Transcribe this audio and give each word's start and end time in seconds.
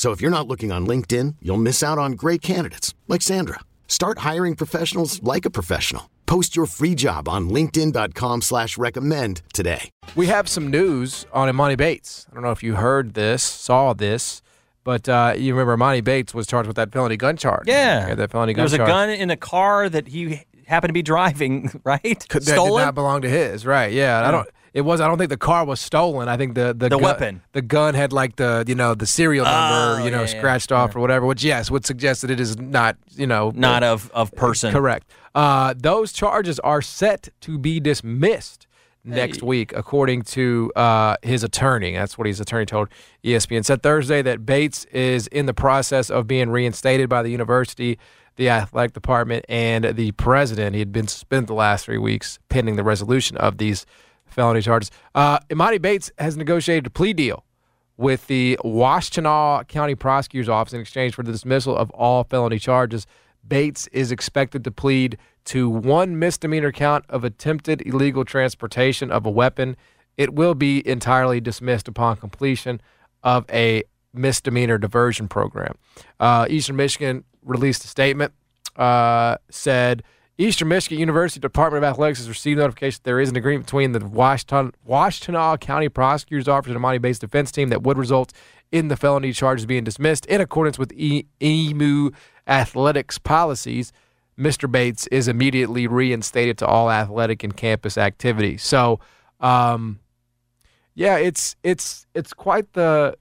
So 0.00 0.12
if 0.12 0.22
you're 0.22 0.30
not 0.30 0.48
looking 0.48 0.72
on 0.72 0.86
LinkedIn, 0.86 1.36
you'll 1.42 1.58
miss 1.58 1.82
out 1.82 1.98
on 1.98 2.12
great 2.12 2.40
candidates 2.40 2.94
like 3.06 3.20
Sandra. 3.20 3.60
Start 3.86 4.20
hiring 4.20 4.54
professionals 4.54 5.22
like 5.22 5.44
a 5.44 5.50
professional. 5.50 6.08
Post 6.24 6.56
your 6.56 6.64
free 6.64 6.94
job 6.94 7.28
on 7.28 7.50
LinkedIn.com 7.50 8.40
slash 8.40 8.78
recommend 8.78 9.42
today. 9.52 9.90
We 10.16 10.28
have 10.28 10.48
some 10.48 10.68
news 10.68 11.26
on 11.34 11.54
Emoni 11.54 11.76
Bates. 11.76 12.26
I 12.30 12.32
don't 12.34 12.42
know 12.42 12.50
if 12.50 12.62
you 12.62 12.76
heard 12.76 13.12
this, 13.12 13.42
saw 13.42 13.92
this, 13.92 14.40
but 14.84 15.06
uh, 15.06 15.34
you 15.36 15.54
remember 15.54 15.76
Emoni 15.76 16.02
Bates 16.02 16.32
was 16.32 16.46
charged 16.46 16.66
with 16.66 16.76
that 16.76 16.92
felony 16.92 17.18
gun 17.18 17.36
charge. 17.36 17.68
Yeah. 17.68 18.08
Yeah, 18.08 18.14
that 18.14 18.30
felony 18.30 18.54
gun 18.54 18.68
There 18.68 18.78
gun 18.78 18.86
was 18.86 18.88
a 18.88 18.90
gun 18.90 19.10
in 19.10 19.28
a 19.28 19.36
car 19.36 19.90
that 19.90 20.08
he 20.08 20.44
happened 20.66 20.88
to 20.88 20.94
be 20.94 21.02
driving, 21.12 21.78
right? 21.84 22.26
Could- 22.30 22.44
that 22.44 22.54
Stolen? 22.54 22.80
did 22.80 22.86
not 22.86 22.94
belong 22.94 23.20
to 23.20 23.28
his, 23.28 23.66
right? 23.66 23.92
Yeah, 23.92 24.26
I 24.26 24.30
don't. 24.30 24.48
It 24.72 24.82
was. 24.82 25.00
I 25.00 25.08
don't 25.08 25.18
think 25.18 25.30
the 25.30 25.36
car 25.36 25.64
was 25.64 25.80
stolen. 25.80 26.28
I 26.28 26.36
think 26.36 26.54
the 26.54 26.68
the, 26.68 26.88
The 26.88 26.90
gun- 26.90 27.02
weapon. 27.02 27.42
the 27.52 27.62
gun 27.62 27.94
had 27.94 28.12
like 28.12 28.36
the 28.36 28.64
you 28.66 28.74
know 28.74 28.94
the 28.94 29.06
serial 29.06 29.44
number, 29.44 30.00
Oh, 30.00 30.04
you 30.04 30.10
know, 30.10 30.18
yeah, 30.22 30.30
yeah, 30.32 30.38
scratched 30.38 30.70
off 30.72 30.94
or 30.94 31.00
whatever. 31.00 31.26
Which 31.26 31.42
yes, 31.42 31.70
would 31.70 31.84
suggest 31.84 32.22
that 32.22 32.30
it 32.30 32.38
is 32.40 32.56
not 32.58 32.96
you 33.10 33.26
know 33.26 33.52
Not 33.54 33.82
of, 33.82 34.10
of 34.12 34.32
person. 34.32 34.72
correct. 34.72 35.10
Uh, 35.34 35.74
those 35.76 36.12
charges 36.12 36.58
are 36.60 36.82
set 36.82 37.28
to 37.40 37.58
be 37.58 37.80
dismissed 37.80 38.66
next 39.02 39.42
week, 39.42 39.72
according 39.74 40.20
to 40.22 40.70
uh, 40.76 41.16
his 41.22 41.42
attorney. 41.42 41.94
That's 41.94 42.18
what 42.18 42.26
his 42.26 42.38
attorney 42.38 42.66
told 42.66 42.88
ESPN. 43.24 43.64
Said 43.64 43.82
Thursday 43.82 44.20
that 44.22 44.44
Bates 44.44 44.84
is 44.86 45.26
in 45.28 45.46
the 45.46 45.54
process 45.54 46.10
of 46.10 46.26
being 46.26 46.50
reinstated 46.50 47.08
by 47.08 47.22
the 47.22 47.30
university, 47.30 47.98
the 48.36 48.50
athletic 48.50 48.92
department, 48.92 49.46
and 49.48 49.84
the 49.96 50.12
president. 50.12 50.74
He 50.74 50.80
had 50.80 50.92
been 50.92 51.06
suspended 51.08 51.48
the 51.48 51.54
last 51.54 51.86
three 51.86 51.98
weeks 51.98 52.38
pending 52.50 52.76
the 52.76 52.84
resolution 52.84 53.36
of 53.38 53.56
these 53.58 53.86
felony 54.30 54.62
charges. 54.62 54.90
Uh, 55.14 55.38
Emoni 55.48 55.80
Bates 55.80 56.10
has 56.18 56.36
negotiated 56.36 56.86
a 56.86 56.90
plea 56.90 57.12
deal 57.12 57.44
with 57.96 58.26
the 58.28 58.58
Washtenaw 58.64 59.68
County 59.68 59.94
Prosecutor's 59.94 60.48
Office 60.48 60.72
in 60.72 60.80
exchange 60.80 61.14
for 61.14 61.22
the 61.22 61.32
dismissal 61.32 61.76
of 61.76 61.90
all 61.90 62.24
felony 62.24 62.58
charges. 62.58 63.06
Bates 63.46 63.88
is 63.88 64.10
expected 64.10 64.64
to 64.64 64.70
plead 64.70 65.18
to 65.44 65.68
one 65.68 66.18
misdemeanor 66.18 66.72
count 66.72 67.04
of 67.08 67.24
attempted 67.24 67.86
illegal 67.86 68.24
transportation 68.24 69.10
of 69.10 69.26
a 69.26 69.30
weapon. 69.30 69.76
It 70.16 70.34
will 70.34 70.54
be 70.54 70.86
entirely 70.88 71.40
dismissed 71.40 71.88
upon 71.88 72.16
completion 72.16 72.80
of 73.22 73.44
a 73.50 73.82
misdemeanor 74.12 74.78
diversion 74.78 75.28
program. 75.28 75.74
Uh, 76.18 76.46
Eastern 76.48 76.76
Michigan 76.76 77.24
released 77.44 77.84
a 77.84 77.88
statement, 77.88 78.32
uh, 78.76 79.36
said 79.50 80.02
Eastern 80.40 80.68
Michigan 80.68 80.98
University 80.98 81.38
Department 81.38 81.84
of 81.84 81.90
Athletics 81.90 82.18
has 82.18 82.26
received 82.26 82.58
notification 82.58 83.00
that 83.02 83.04
there 83.04 83.20
is 83.20 83.28
an 83.28 83.36
agreement 83.36 83.66
between 83.66 83.92
the 83.92 84.02
Washington, 84.02 84.72
Washtenaw 84.88 85.60
County 85.60 85.90
Prosecutor's 85.90 86.48
Office 86.48 86.68
and 86.68 86.76
the 86.76 86.80
Monty 86.80 86.96
Bates 86.96 87.18
defense 87.18 87.52
team 87.52 87.68
that 87.68 87.82
would 87.82 87.98
result 87.98 88.32
in 88.72 88.88
the 88.88 88.96
felony 88.96 89.34
charges 89.34 89.66
being 89.66 89.84
dismissed 89.84 90.24
in 90.24 90.40
accordance 90.40 90.78
with 90.78 90.94
e- 90.94 91.26
EMU 91.42 92.10
athletics 92.46 93.18
policies. 93.18 93.92
Mr. 94.38 94.70
Bates 94.70 95.06
is 95.08 95.28
immediately 95.28 95.86
reinstated 95.86 96.56
to 96.56 96.66
all 96.66 96.90
athletic 96.90 97.44
and 97.44 97.54
campus 97.54 97.98
activities. 97.98 98.62
So, 98.62 98.98
um, 99.40 100.00
yeah, 100.94 101.18
it's 101.18 101.54
it's 101.62 102.06
it's 102.14 102.32
quite 102.32 102.72
the 102.72 103.14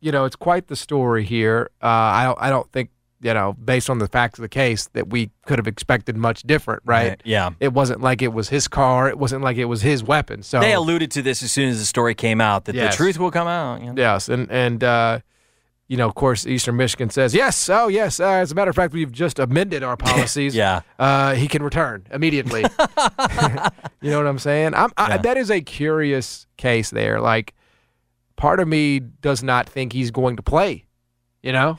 you 0.00 0.10
know 0.10 0.24
it's 0.24 0.34
quite 0.34 0.66
the 0.66 0.74
story 0.74 1.22
here. 1.22 1.70
Uh, 1.80 1.86
I 1.86 2.24
don't 2.24 2.38
I 2.40 2.50
don't 2.50 2.70
think 2.72 2.90
you 3.20 3.32
know 3.34 3.52
based 3.54 3.88
on 3.88 3.98
the 3.98 4.06
facts 4.08 4.38
of 4.38 4.42
the 4.42 4.48
case 4.48 4.88
that 4.92 5.08
we 5.08 5.30
could 5.46 5.58
have 5.58 5.66
expected 5.66 6.16
much 6.16 6.42
different, 6.42 6.82
right? 6.84 7.08
Right, 7.10 7.22
yeah. 7.24 7.50
It 7.60 7.72
wasn't 7.72 8.00
like 8.00 8.22
it 8.22 8.32
was 8.32 8.48
his 8.50 8.68
car. 8.68 9.08
It 9.08 9.18
wasn't 9.18 9.42
like 9.42 9.56
it 9.56 9.64
was 9.66 9.82
his 9.82 10.02
weapon. 10.04 10.42
So 10.42 10.60
They 10.60 10.72
alluded 10.74 11.10
to 11.12 11.22
this 11.22 11.42
as 11.42 11.50
soon 11.52 11.68
as 11.70 11.78
the 11.78 11.86
story 11.86 12.14
came 12.14 12.40
out 12.40 12.64
that 12.66 12.74
Yes. 12.74 12.92
the 12.92 12.96
truth 12.96 13.18
will 13.18 13.30
come 13.30 13.48
out. 13.48 13.80
you 13.82 13.92
know? 13.92 14.00
Yes, 14.02 14.28
and 14.28 14.50
and 14.50 14.82
uh, 14.84 15.20
you 15.88 15.96
know, 15.96 16.08
of 16.08 16.16
course, 16.16 16.46
Eastern 16.48 16.76
Michigan 16.76 17.10
says 17.10 17.32
yes. 17.32 17.68
Oh, 17.70 17.86
yes. 17.86 18.18
Uh, 18.18 18.24
as 18.26 18.50
a 18.50 18.54
matter 18.56 18.70
of 18.70 18.74
fact, 18.76 18.92
we've 18.92 19.12
just 19.12 19.38
amended 19.38 19.84
our 19.84 19.96
policies. 20.08 20.52
Yeah. 20.54 20.80
uh, 20.98 21.34
he 21.34 21.46
can 21.46 21.62
return 21.62 22.04
immediately. 22.10 22.62
you 24.00 24.10
know 24.10 24.18
what 24.18 24.26
I'm 24.26 24.38
saying? 24.40 24.74
I'm, 24.74 24.90
I, 24.96 25.10
Yeah. 25.10 25.16
that 25.18 25.36
is 25.36 25.50
a 25.50 25.60
curious 25.60 26.46
case 26.56 26.90
there. 26.90 27.20
Like, 27.20 27.54
part 28.36 28.58
of 28.60 28.66
me 28.68 28.98
does 28.98 29.42
not 29.44 29.68
think 29.68 29.92
he's 29.92 30.10
going 30.10 30.34
to 30.36 30.42
play. 30.42 30.86
You 31.42 31.52
know, 31.52 31.78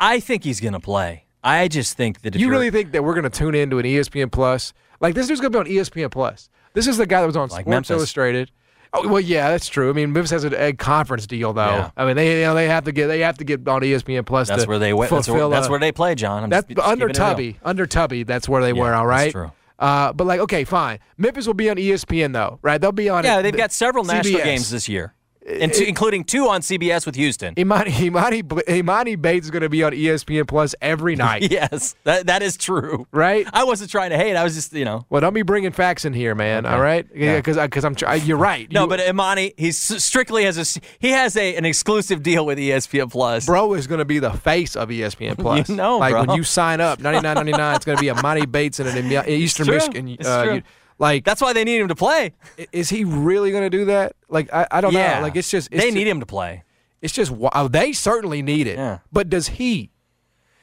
I 0.00 0.20
think 0.20 0.44
he's 0.44 0.60
going 0.60 0.72
to 0.74 0.80
play. 0.80 1.24
I 1.42 1.68
just 1.68 1.96
think 1.96 2.22
that 2.22 2.34
if 2.34 2.40
you 2.40 2.50
really 2.50 2.70
think 2.70 2.92
that 2.92 3.02
we're 3.04 3.14
going 3.14 3.24
to 3.24 3.30
tune 3.30 3.54
into 3.54 3.78
an 3.78 3.84
ESPN 3.84 4.30
Plus? 4.30 4.72
Like, 5.00 5.14
this 5.14 5.28
dude's 5.28 5.40
going 5.40 5.52
to 5.52 5.64
be 5.64 5.78
on 5.78 5.84
ESPN 5.84 6.10
Plus. 6.10 6.50
This 6.74 6.86
is 6.86 6.96
the 6.96 7.06
guy 7.06 7.20
that 7.20 7.26
was 7.26 7.36
on 7.36 7.42
Like 7.48 7.62
Sports 7.62 7.68
Memphis. 7.68 7.90
Illustrated. 7.90 8.50
Oh 8.94 9.06
well, 9.06 9.20
yeah, 9.20 9.50
that's 9.50 9.68
true. 9.68 9.90
I 9.90 9.92
mean, 9.92 10.12
Memphis 10.14 10.30
has 10.30 10.44
a, 10.44 10.64
a 10.68 10.72
conference 10.72 11.26
deal, 11.26 11.52
though. 11.52 11.60
Yeah. 11.66 11.90
I 11.94 12.06
mean, 12.06 12.16
they 12.16 12.40
you 12.40 12.46
know, 12.46 12.54
they 12.54 12.68
have 12.68 12.84
to 12.84 12.92
get 12.92 13.08
they 13.08 13.20
have 13.20 13.36
to 13.36 13.44
get 13.44 13.68
on 13.68 13.82
ESPN 13.82 14.24
Plus. 14.24 14.48
that's 14.48 14.62
to 14.62 14.68
where 14.68 14.78
they 14.78 14.94
went. 14.94 15.10
That's, 15.10 15.28
where, 15.28 15.46
that's 15.50 15.66
a- 15.66 15.70
where 15.70 15.78
they 15.78 15.92
play, 15.92 16.14
John. 16.14 16.44
I'm 16.44 16.48
That's 16.50 16.66
just, 16.66 16.76
just 16.78 16.88
under. 16.88 17.08
Tubby. 17.10 17.58
Under 17.62 17.84
Tubby, 17.86 18.22
that's 18.22 18.48
where 18.48 18.62
they 18.62 18.72
Yeah, 18.72 18.80
were. 18.82 18.94
All 18.94 19.06
right. 19.06 19.24
that's 19.24 19.32
true. 19.32 19.52
Uh, 19.78 20.14
but 20.14 20.26
like, 20.26 20.40
okay, 20.40 20.64
fine. 20.64 21.00
Memphis 21.18 21.46
will 21.46 21.52
be 21.54 21.68
on 21.68 21.76
ESPN 21.76 22.32
though, 22.32 22.58
right? 22.62 22.80
They'll 22.80 22.90
be 22.92 23.10
on. 23.10 23.24
Yeah, 23.24 23.42
they've 23.42 23.54
got 23.54 23.72
several 23.72 24.04
national 24.04 24.40
CBS. 24.40 24.44
games 24.44 24.70
this 24.70 24.88
year, 24.88 25.12
and 25.48 25.72
two, 25.72 25.84
including 25.84 26.24
two 26.24 26.48
on 26.48 26.60
CBS 26.60 27.06
with 27.06 27.14
Houston. 27.16 27.54
Emoni 27.54 27.86
Emoni 27.86 28.42
Emoni 28.42 29.20
Bates 29.20 29.46
is 29.46 29.50
going 29.50 29.62
to 29.62 29.68
be 29.68 29.82
on 29.82 29.92
ESPN 29.92 30.46
Plus 30.46 30.74
every 30.80 31.16
night, 31.26 31.50
yes, 31.50 31.94
that 32.04 32.26
that 32.26 32.42
is 32.42 32.56
true. 32.56 33.06
right? 33.12 33.46
I 33.52 33.64
wasn't 33.64 33.90
trying 33.90 34.10
to 34.10 34.16
hate. 34.16 34.36
I 34.36 34.44
was 34.44 34.54
just, 34.54 34.72
you 34.72 34.84
know. 34.84 35.06
Well, 35.10 35.20
don't 35.20 35.34
be 35.34 35.42
bringing 35.42 35.72
facts 35.72 36.04
in 36.04 36.12
here, 36.12 36.34
man. 36.34 36.66
All 36.66 36.80
right? 36.80 37.06
Yeah, 37.14 37.36
because 37.36 37.56
because 37.56 37.84
I'm 37.84 37.96
you're 38.26 38.36
right. 38.38 38.70
No, 38.70 38.82
You- 38.82 38.88
but 38.88 39.00
Emoni, 39.00 39.54
he's 39.56 39.78
strictly 39.78 40.44
has 40.44 40.76
a 40.76 40.80
he 40.98 41.10
has 41.10 41.36
a 41.36 41.56
an 41.56 41.64
exclusive 41.64 42.22
deal 42.22 42.44
with 42.44 42.58
ESPN 42.58 43.10
Plus. 43.10 43.46
bro 43.46 43.74
is 43.74 43.86
going 43.86 43.98
to 44.00 44.04
be 44.04 44.18
the 44.18 44.32
face 44.32 44.76
of 44.76 44.88
ESPN 44.90 45.36
Plus. 45.38 45.68
You 45.68 45.76
know, 45.76 45.98
like 45.98 46.12
bro. 46.12 46.24
when 46.24 46.36
you 46.36 46.44
sign 46.44 46.80
up, 46.80 47.00
ninety 47.00 47.20
nine 47.22 47.34
ninety 47.34 47.52
nine, 47.52 47.76
it's 47.76 47.84
going 47.84 47.96
to 47.96 48.02
be 48.02 48.08
Emoni 48.08 48.50
Bates 48.52 48.80
and 48.80 48.88
an 48.88 49.28
Eastern. 49.28 49.66
Michigan. 49.68 50.16
Uh, 50.24 50.60
like, 50.98 51.24
That's 51.24 51.40
why 51.40 51.52
they 51.52 51.64
need 51.64 51.80
him 51.80 51.88
to 51.88 51.94
play. 51.94 52.32
is 52.72 52.90
he 52.90 53.04
really 53.04 53.50
going 53.50 53.64
to 53.64 53.70
do 53.70 53.84
that? 53.86 54.14
Like, 54.28 54.52
I, 54.52 54.66
I 54.70 54.80
don't 54.80 54.92
yeah, 54.92 55.16
know. 55.16 55.22
Like, 55.22 55.36
it's 55.36 55.50
just 55.50 55.68
it's 55.72 55.82
they 55.82 55.90
ju- 55.90 55.94
need 55.96 56.06
him 56.06 56.20
to 56.20 56.26
play. 56.26 56.64
It's 57.00 57.12
just 57.12 57.30
wow. 57.30 57.68
They 57.68 57.92
certainly 57.92 58.42
need 58.42 58.66
it. 58.66 58.76
Yeah. 58.76 58.98
But 59.12 59.28
does 59.28 59.48
he? 59.48 59.90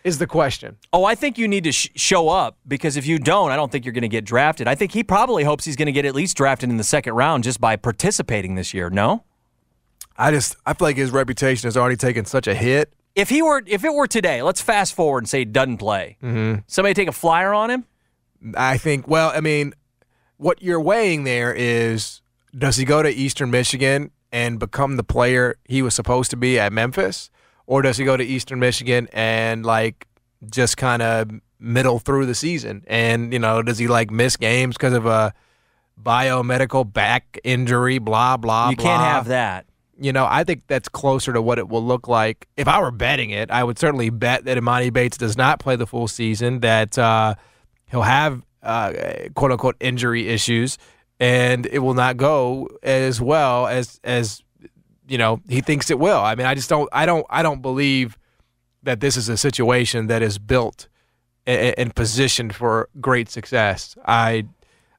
Is 0.04 0.20
the 0.20 0.28
question. 0.28 0.78
Oh, 0.94 1.04
I 1.04 1.16
think 1.16 1.40
you 1.40 1.48
need 1.48 1.64
to 1.64 1.72
sh- 1.72 1.90
show 1.96 2.30
up 2.30 2.58
because 2.68 2.96
if 2.96 3.08
you 3.08 3.18
don't, 3.18 3.50
I 3.50 3.56
don't 3.56 3.72
think 3.72 3.86
you're 3.86 3.94
going 3.94 4.04
to 4.04 4.08
get 4.08 4.24
drafted. 4.24 4.68
I 4.68 4.76
think 4.76 4.92
he 4.92 5.04
probably 5.04 5.44
hopes 5.44 5.66
he's 5.66 5.76
going 5.76 5.88
to 5.88 5.92
get 5.92 6.06
at 6.06 6.14
least 6.14 6.38
drafted 6.38 6.70
in 6.70 6.78
the 6.78 6.84
second 6.84 7.14
round 7.16 7.44
just 7.44 7.60
by 7.60 7.76
participating 7.76 8.54
this 8.54 8.72
year. 8.72 8.92
No, 8.92 9.24
I 10.16 10.30
just 10.30 10.58
I 10.64 10.74
feel 10.76 10.90
like 10.90 10.98
his 10.98 11.10
reputation 11.10 11.66
has 11.66 11.76
already 11.76 11.96
taken 11.96 12.24
such 12.26 12.46
a 12.46 12.54
hit. 12.54 12.94
if 13.16 13.30
he 13.30 13.42
were, 13.42 13.64
if 13.66 13.84
it 13.84 13.92
were 13.92 14.06
today, 14.06 14.44
let's 14.44 14.62
fast 14.62 14.94
forward 14.94 15.24
and 15.24 15.30
say 15.30 15.40
he 15.40 15.46
doesn't 15.46 15.78
play. 15.78 16.18
Mm-hmm. 16.22 16.60
Somebody 16.68 16.94
take 16.94 17.08
a 17.08 17.12
flyer 17.12 17.52
on 17.52 17.72
him. 17.72 17.86
I 18.56 18.78
think. 18.78 19.08
Well, 19.08 19.32
I 19.34 19.40
mean, 19.42 19.74
what 20.38 20.62
you're 20.62 20.82
weighing 20.82 21.24
there 21.24 21.54
is 21.54 22.22
does 22.58 22.78
he 22.78 22.86
go 22.86 23.04
to 23.04 23.10
Eastern 23.10 23.52
Michigan 23.52 24.12
and 24.32 24.60
become 24.60 24.98
the 24.98 25.04
player 25.04 25.56
he 25.66 25.82
was 25.82 25.96
supposed 25.96 26.30
to 26.32 26.38
be 26.38 26.60
at 26.60 26.74
Memphis, 26.74 27.30
or 27.68 27.82
does 27.82 27.98
he 27.98 28.06
go 28.06 28.18
to 28.18 28.24
Eastern 28.24 28.60
Michigan 28.60 29.08
and 29.14 29.66
like 29.66 30.08
just 30.52 30.78
kind 30.78 31.02
of 31.02 31.32
middle 31.60 32.00
through 32.00 32.26
the 32.26 32.36
season? 32.36 32.84
And 32.88 33.32
you 33.34 33.40
know, 33.40 33.62
does 33.62 33.78
he 33.78 33.88
like 33.88 34.12
miss 34.12 34.36
games 34.38 34.76
because 34.76 34.94
of 34.94 35.06
a 35.06 35.34
biomedical 36.02 36.92
back 36.92 37.40
injury? 37.44 37.98
Blah 38.00 38.38
blah. 38.38 38.66
Blah? 38.66 38.70
You 38.72 38.78
can't 38.78 39.02
have 39.02 39.28
that. 39.28 39.66
you 39.98 40.12
know, 40.12 40.28
I 40.30 40.44
think 40.44 40.64
that's 40.68 40.90
closer 40.90 41.32
to 41.34 41.42
what 41.42 41.58
it 41.58 41.70
will 41.70 41.84
look 41.84 42.08
like. 42.08 42.48
If 42.58 42.68
I 42.68 42.80
were 42.82 42.92
betting 42.92 43.30
it, 43.30 43.50
I 43.50 43.64
would 43.64 43.80
certainly 43.80 44.10
bet 44.10 44.46
that 44.46 44.58
Emoni 44.58 44.92
Bates 44.92 45.18
does 45.18 45.38
not 45.38 45.60
play 45.60 45.76
the 45.78 45.88
full 45.88 46.08
season, 46.08 46.60
that 46.60 46.98
uh, 46.98 47.36
he'll 47.88 48.02
have 48.02 48.42
uh, 48.66 49.30
quote 49.36 49.52
unquote 49.52 49.76
injury 49.80 50.28
issues, 50.28 50.78
and 51.20 51.66
it 51.68 51.80
will 51.80 51.94
not 51.94 52.18
go 52.18 52.68
as 52.84 53.22
well 53.22 53.68
as 53.68 54.00
as 54.04 54.44
you 55.08 55.18
know 55.18 55.40
he 55.48 55.62
thinks 55.62 55.90
it 55.90 56.00
will. 56.00 56.20
I 56.20 56.36
mean, 56.36 56.48
I 56.48 56.56
just 56.56 56.70
don't, 56.70 56.90
I 56.92 57.06
don't, 57.06 57.26
I 57.30 57.44
don't 57.44 57.62
believe 57.62 58.18
that 58.84 59.00
this 59.00 59.18
is 59.18 59.30
a 59.30 59.38
situation 59.38 60.08
that 60.08 60.22
is 60.22 60.38
built 60.38 60.88
and, 61.46 61.74
and 61.78 61.96
positioned 61.96 62.56
for 62.56 62.90
great 63.02 63.30
success. 63.30 63.96
I, 64.06 64.46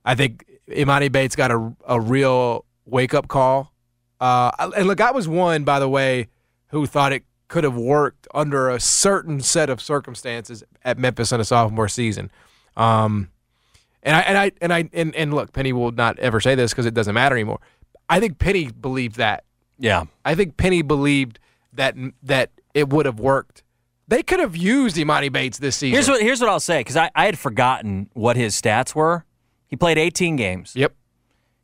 I 0.05 0.15
think 0.15 0.45
Emoni 0.69 1.11
Bates 1.11 1.37
got 1.37 1.51
a 1.51 1.73
a 1.87 2.01
real 2.01 2.65
wake 2.87 3.15
up 3.15 3.29
call 3.29 3.73
uh, 4.21 4.71
and 4.77 4.87
look, 4.87 5.01
I 5.01 5.11
was 5.11 5.29
one, 5.29 5.65
by 5.65 5.79
the 5.79 5.89
way, 5.89 6.29
who 6.69 6.87
thought 6.87 7.13
it 7.13 7.25
could 7.49 7.65
have 7.65 7.77
worked 7.77 8.27
under 8.35 8.71
a 8.71 8.81
certain 8.81 9.41
set 9.41 9.71
of 9.71 9.81
circumstances 9.81 10.65
at 10.85 10.99
Memphis 10.99 11.33
in 11.33 11.41
a 11.41 11.45
sophomore 11.45 11.89
season. 11.89 12.31
Um, 12.77 13.31
and 14.03 14.17
I 14.17 14.21
and 14.21 14.39
I 14.39 14.53
and 14.61 14.73
I 14.73 14.91
and, 14.93 15.15
and 15.15 15.35
look, 15.35 15.53
Penny 15.53 15.73
will 15.73 15.93
not 15.93 16.19
ever 16.19 16.41
say 16.41 16.55
this 16.55 16.73
because 16.73 16.87
it 16.87 16.95
doesn't 16.95 17.15
matter 17.15 17.35
anymore. 17.35 17.61
I 18.09 18.21
think 18.21 18.39
Penny 18.39 18.71
believed 18.71 19.17
that. 19.17 19.45
Yeah, 19.79 20.05
I 20.25 20.35
think 20.35 20.57
Penny 20.57 20.83
believed 20.83 21.39
that 21.73 21.95
that 22.23 22.51
it 22.75 22.89
would 22.89 23.07
have 23.07 23.21
worked. 23.21 23.63
They 24.09 24.23
could 24.23 24.39
have 24.39 24.57
used 24.57 24.97
Emoni 24.97 25.33
Bates 25.33 25.59
this 25.59 25.77
season. 25.77 25.95
Here's 25.95 26.09
what 26.09 26.23
here's 26.23 26.41
what 26.41 26.49
I'll 26.49 26.61
say 26.61 26.81
because 26.81 26.97
I, 26.97 27.11
I 27.15 27.27
had 27.27 27.39
forgotten 27.39 28.09
what 28.13 28.37
his 28.37 28.61
stats 28.61 28.95
were. 28.95 29.25
He 29.67 29.77
played 29.77 29.99
18 29.99 30.37
games. 30.37 30.75
Yep. 30.77 30.95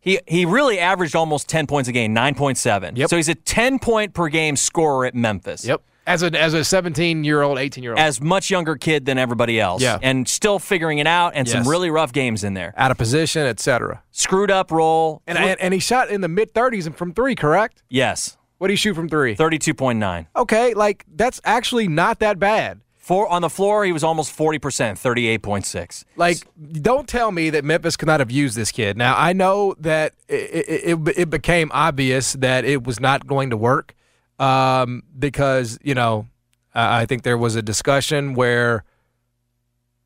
He 0.01 0.19
he 0.27 0.45
really 0.45 0.81
averaged 0.81 1.15
almost 1.15 1.49
10 1.49 1.69
points 1.69 1.89
a 1.89 1.93
game, 1.93 2.15
9.7. 2.15 2.97
Yep. 2.97 3.09
So 3.09 3.17
he's 3.17 3.29
a 3.29 3.37
10 3.37 3.79
point 3.79 4.15
per 4.15 4.29
game 4.29 4.57
scorer 4.57 5.07
at 5.07 5.15
Memphis. 5.15 5.65
Yep. 5.65 5.83
As 6.07 6.23
a 6.23 6.39
as 6.39 6.53
a 6.55 6.65
17 6.65 7.23
year 7.25 7.43
old, 7.43 7.59
18 7.59 7.85
year 7.85 7.93
old, 7.93 8.01
As 8.01 8.21
much 8.21 8.51
younger 8.51 8.77
kid 8.77 9.05
than 9.05 9.19
everybody 9.19 9.61
else. 9.61 9.83
Yeah. 9.83 9.99
And 10.03 10.29
still 10.29 10.59
figuring 10.59 10.99
it 10.99 11.07
out 11.07 11.33
and 11.35 11.49
some 11.49 11.67
really 11.69 11.91
rough 11.91 12.13
games 12.13 12.43
in 12.45 12.55
there. 12.55 12.75
out 12.77 12.91
of 12.91 12.99
position, 12.99 13.47
etc. 13.47 14.03
Screwed 14.11 14.51
up 14.51 14.71
roll. 14.71 15.23
And, 15.27 15.39
and 15.39 15.61
and 15.61 15.75
he 15.75 15.81
shot 15.81 16.11
in 16.11 16.21
the 16.21 16.29
mid 16.29 16.53
30s 16.55 16.87
and 16.87 16.97
from 16.97 17.13
three, 17.13 17.35
correct? 17.35 17.83
yes. 17.89 18.37
What 18.59 18.69
do 18.69 18.75
you 18.75 18.79
shoot 18.79 18.95
from 18.95 19.09
three? 19.09 19.35
32.9. 19.35 20.27
Okay, 20.37 20.73
like 20.75 21.05
that's 21.13 21.41
actually 21.43 21.89
not 21.89 22.21
that 22.21 22.39
bad. 22.39 22.81
Four 22.97 23.27
on 23.29 23.43
the 23.43 23.51
floor, 23.51 23.85
he 23.85 23.91
was 23.91 24.05
almost 24.05 24.37
40%, 24.39 24.61
38.6. 24.61 26.05
Like, 26.15 26.39
don't 26.81 27.09
tell 27.09 27.33
me 27.33 27.51
that 27.51 27.65
Memphis 27.65 27.97
could 27.97 28.07
not 28.07 28.21
have 28.21 28.31
used 28.31 28.57
this 28.57 28.71
kid. 28.71 28.97
Now, 28.97 29.17
I 29.19 29.33
know 29.33 29.75
that 29.81 30.15
it, 30.29 30.95
it, 30.97 31.19
it 31.19 31.29
became 31.31 31.73
obvious 31.75 32.35
that 32.35 32.65
it 32.65 32.85
was 32.85 33.01
not 33.01 33.27
going 33.27 33.51
to 33.51 33.57
work 33.57 33.97
um, 34.39 35.03
because, 35.19 35.79
you 35.83 35.95
know, 35.95 36.27
I 36.75 37.07
think 37.07 37.23
there 37.23 37.39
was 37.39 37.55
a 37.57 37.63
discussion 37.63 38.35
where 38.35 38.85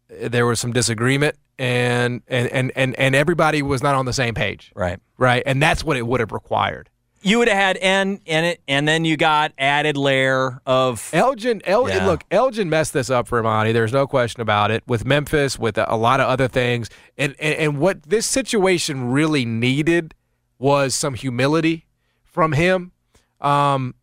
there 0.08 0.46
was 0.46 0.60
some 0.60 0.72
disagreement 0.72 1.36
and, 1.58 2.22
and, 2.28 2.48
and, 2.52 2.72
and, 2.76 2.94
and 2.96 3.14
everybody 3.14 3.62
was 3.62 3.82
not 3.82 3.94
on 3.94 4.04
the 4.04 4.12
same 4.12 4.34
page. 4.34 4.72
Right. 4.74 4.98
Right. 5.18 5.42
And 5.46 5.62
that's 5.62 5.82
what 5.84 5.96
it 5.96 6.06
would 6.06 6.20
have 6.20 6.32
required. 6.32 6.90
You 7.22 7.38
would 7.38 7.48
have 7.48 7.56
had 7.56 7.78
N 7.80 8.20
in 8.24 8.44
it, 8.44 8.60
and 8.68 8.86
then 8.86 9.04
you 9.04 9.16
got 9.16 9.52
added 9.58 9.96
layer 9.96 10.60
of. 10.64 11.10
Elgin, 11.12 11.60
El- 11.64 11.88
Yeah. 11.88 12.06
look, 12.06 12.22
Elgin 12.30 12.68
messed 12.70 12.92
this 12.92 13.10
up 13.10 13.26
for 13.26 13.42
Emoni. 13.42 13.72
There's 13.72 13.92
no 13.92 14.06
question 14.06 14.42
about 14.42 14.70
it. 14.70 14.84
With 14.86 15.04
Memphis, 15.04 15.58
with 15.58 15.76
a, 15.76 15.92
a 15.92 15.96
lot 15.96 16.20
of 16.20 16.28
other 16.28 16.46
things, 16.46 16.88
and, 17.18 17.34
and 17.40 17.54
and 17.56 17.78
what 17.78 18.04
this 18.04 18.26
situation 18.26 19.08
really 19.10 19.44
needed 19.44 20.14
was 20.60 20.94
some 20.94 21.14
humility 21.14 21.86
from 22.22 22.52
him. 22.52 22.92
Um, 23.40 23.94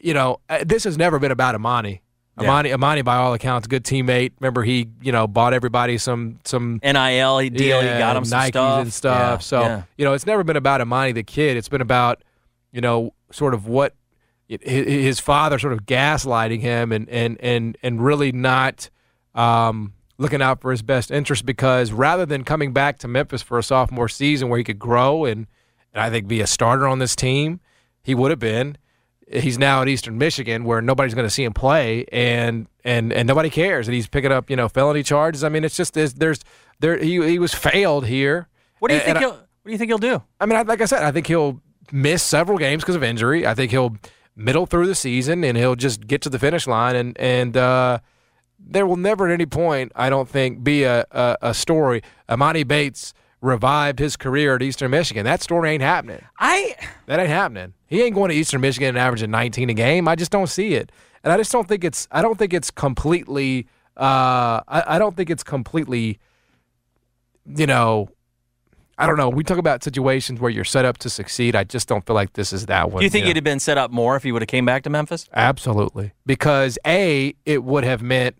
you 0.00 0.14
know, 0.14 0.40
uh, 0.48 0.64
this 0.64 0.84
has 0.84 0.96
never 0.96 1.18
been 1.18 1.32
about 1.32 1.54
Emoni. 1.54 2.00
Yeah. 2.40 2.48
Emoni, 2.48 2.74
Emoni, 2.74 3.04
by 3.04 3.16
all 3.16 3.34
accounts, 3.34 3.66
good 3.66 3.84
teammate. 3.84 4.32
Remember, 4.40 4.62
he 4.62 4.88
you 5.02 5.12
know 5.12 5.26
bought 5.26 5.52
everybody 5.52 5.98
some 5.98 6.38
some 6.44 6.80
NIL 6.82 7.38
he 7.38 7.50
deal, 7.50 7.80
he 7.80 7.86
got 7.86 8.16
him 8.16 8.24
some 8.24 8.40
Nikes 8.40 8.48
stuff. 8.48 8.82
and 8.82 8.92
stuff. 8.92 9.18
Yeah, 9.18 9.38
so 9.38 9.60
yeah. 9.60 9.82
you 9.98 10.04
know, 10.04 10.14
it's 10.14 10.26
never 10.26 10.44
been 10.44 10.56
about 10.56 10.80
Emoni 10.80 11.14
the 11.14 11.22
kid. 11.22 11.56
It's 11.56 11.68
been 11.68 11.80
about 11.80 12.22
you 12.72 12.80
know 12.80 13.12
sort 13.30 13.54
of 13.54 13.66
what 13.66 13.94
hi- 14.50 14.58
his 14.64 15.20
father 15.20 15.58
sort 15.58 15.72
of 15.72 15.84
gaslighting 15.84 16.60
him 16.60 16.92
and 16.92 17.08
and 17.08 17.36
and 17.40 17.76
and 17.82 18.02
really 18.02 18.32
not 18.32 18.88
um, 19.34 19.92
looking 20.18 20.42
out 20.42 20.60
for 20.60 20.70
his 20.70 20.82
best 20.82 21.10
interest 21.10 21.46
because 21.46 21.92
rather 21.92 22.26
than 22.26 22.44
coming 22.44 22.72
back 22.72 22.98
to 22.98 23.08
Memphis 23.08 23.42
for 23.42 23.58
a 23.58 23.62
sophomore 23.62 24.08
season 24.08 24.48
where 24.48 24.58
he 24.58 24.64
could 24.64 24.78
grow 24.78 25.24
and, 25.24 25.46
and 25.94 26.02
I 26.02 26.10
think 26.10 26.28
be 26.28 26.40
a 26.40 26.46
starter 26.46 26.86
on 26.86 26.98
this 26.98 27.16
team, 27.16 27.60
he 28.02 28.14
would 28.14 28.30
have 28.30 28.38
been. 28.38 28.76
He's 29.32 29.58
now 29.58 29.80
at 29.82 29.88
Eastern 29.88 30.18
Michigan 30.18 30.64
where 30.64 30.82
nobody's 30.82 31.14
going 31.14 31.26
to 31.26 31.30
see 31.30 31.44
him 31.44 31.52
play 31.52 32.04
and 32.10 32.66
and 32.84 33.12
and 33.12 33.28
nobody 33.28 33.48
cares 33.48 33.86
and 33.86 33.94
he's 33.94 34.08
picking 34.08 34.32
up 34.32 34.50
you 34.50 34.56
know 34.56 34.68
felony 34.68 35.02
charges. 35.04 35.44
I 35.44 35.48
mean, 35.48 35.62
it's 35.64 35.76
just 35.76 35.94
there's, 35.94 36.14
there's 36.14 36.40
there 36.80 36.98
he 36.98 37.22
he 37.28 37.38
was 37.38 37.54
failed 37.54 38.06
here. 38.06 38.48
What 38.80 38.88
do 38.88 38.94
you 38.94 39.00
And- 39.00 39.04
think? 39.06 39.16
and 39.18 39.24
he'll, 39.24 39.30
what 39.34 39.66
do 39.66 39.72
you 39.72 39.78
think 39.78 39.88
he'll 39.90 39.98
do? 39.98 40.22
I 40.40 40.46
mean, 40.46 40.58
I- 40.58 40.62
like 40.62 40.80
I 40.80 40.86
said, 40.86 41.04
I 41.04 41.12
think 41.12 41.26
he'll 41.28 41.60
miss 41.92 42.22
several 42.22 42.58
games 42.58 42.82
because 42.82 42.96
of 42.96 43.02
injury. 43.04 43.46
I 43.46 43.54
think 43.54 43.70
he'll 43.70 43.96
middle 44.34 44.66
through 44.66 44.86
the 44.86 44.94
season 44.94 45.44
and 45.44 45.56
he'll 45.56 45.76
just 45.76 46.06
get 46.06 46.22
to 46.22 46.28
the 46.30 46.38
finish 46.38 46.66
line 46.66 46.96
and 46.96 47.16
and 47.18 47.56
uh, 47.56 47.98
there 48.58 48.86
will 48.86 48.96
never 48.96 49.28
at 49.28 49.32
any 49.32 49.46
point, 49.46 49.92
I 49.94 50.10
don't 50.10 50.28
think, 50.28 50.64
be 50.64 50.82
a, 50.84 51.04
a, 51.12 51.36
a 51.42 51.54
story. 51.54 52.02
Emoni 52.28 52.66
Bates 52.66 53.14
revived 53.40 53.98
his 53.98 54.16
career 54.16 54.56
at 54.56 54.62
Eastern 54.62 54.90
Michigan. 54.90 55.24
That 55.24 55.42
story 55.42 55.70
ain't 55.70 55.82
happening. 55.82 56.22
I 56.38 56.76
That 57.06 57.20
ain't 57.20 57.28
happening. 57.28 57.74
He 57.86 58.02
ain't 58.02 58.14
going 58.14 58.30
to 58.30 58.34
Eastern 58.34 58.60
Michigan 58.60 58.90
and 58.90 58.98
averaging 58.98 59.30
19 59.30 59.70
a 59.70 59.74
game. 59.74 60.08
I 60.08 60.14
just 60.14 60.30
don't 60.30 60.48
see 60.48 60.74
it, 60.74 60.92
and 61.24 61.32
I 61.32 61.36
just 61.36 61.50
don't 61.52 61.66
think 61.66 61.84
it's. 61.84 62.06
I 62.10 62.22
don't 62.22 62.38
think 62.38 62.52
it's 62.52 62.70
completely. 62.70 63.66
Uh, 63.96 64.60
I, 64.68 64.84
I 64.86 64.98
don't 64.98 65.16
think 65.16 65.30
it's 65.30 65.42
completely. 65.42 66.18
You 67.46 67.66
know, 67.66 68.08
I 69.00 69.06
don't 69.06 69.16
know. 69.16 69.30
We 69.30 69.42
talk 69.44 69.56
about 69.56 69.82
situations 69.82 70.40
where 70.40 70.50
you're 70.50 70.62
set 70.62 70.84
up 70.84 70.98
to 70.98 71.10
succeed. 71.10 71.56
I 71.56 71.64
just 71.64 71.88
don't 71.88 72.04
feel 72.06 72.14
like 72.14 72.34
this 72.34 72.52
is 72.52 72.66
that 72.66 72.90
one. 72.90 73.00
do 73.00 73.04
you 73.04 73.10
think 73.10 73.24
know? 73.24 73.28
he'd 73.28 73.36
have 73.36 73.44
been 73.44 73.58
set 73.58 73.78
up 73.78 73.90
more 73.90 74.14
if 74.14 74.22
he 74.22 74.30
would 74.30 74.42
have 74.42 74.48
came 74.48 74.66
back 74.66 74.82
to 74.82 74.90
Memphis? 74.90 75.26
Absolutely. 75.32 76.12
Because 76.26 76.78
A, 76.86 77.34
it 77.46 77.64
would 77.64 77.84
have 77.84 78.02
meant 78.02 78.36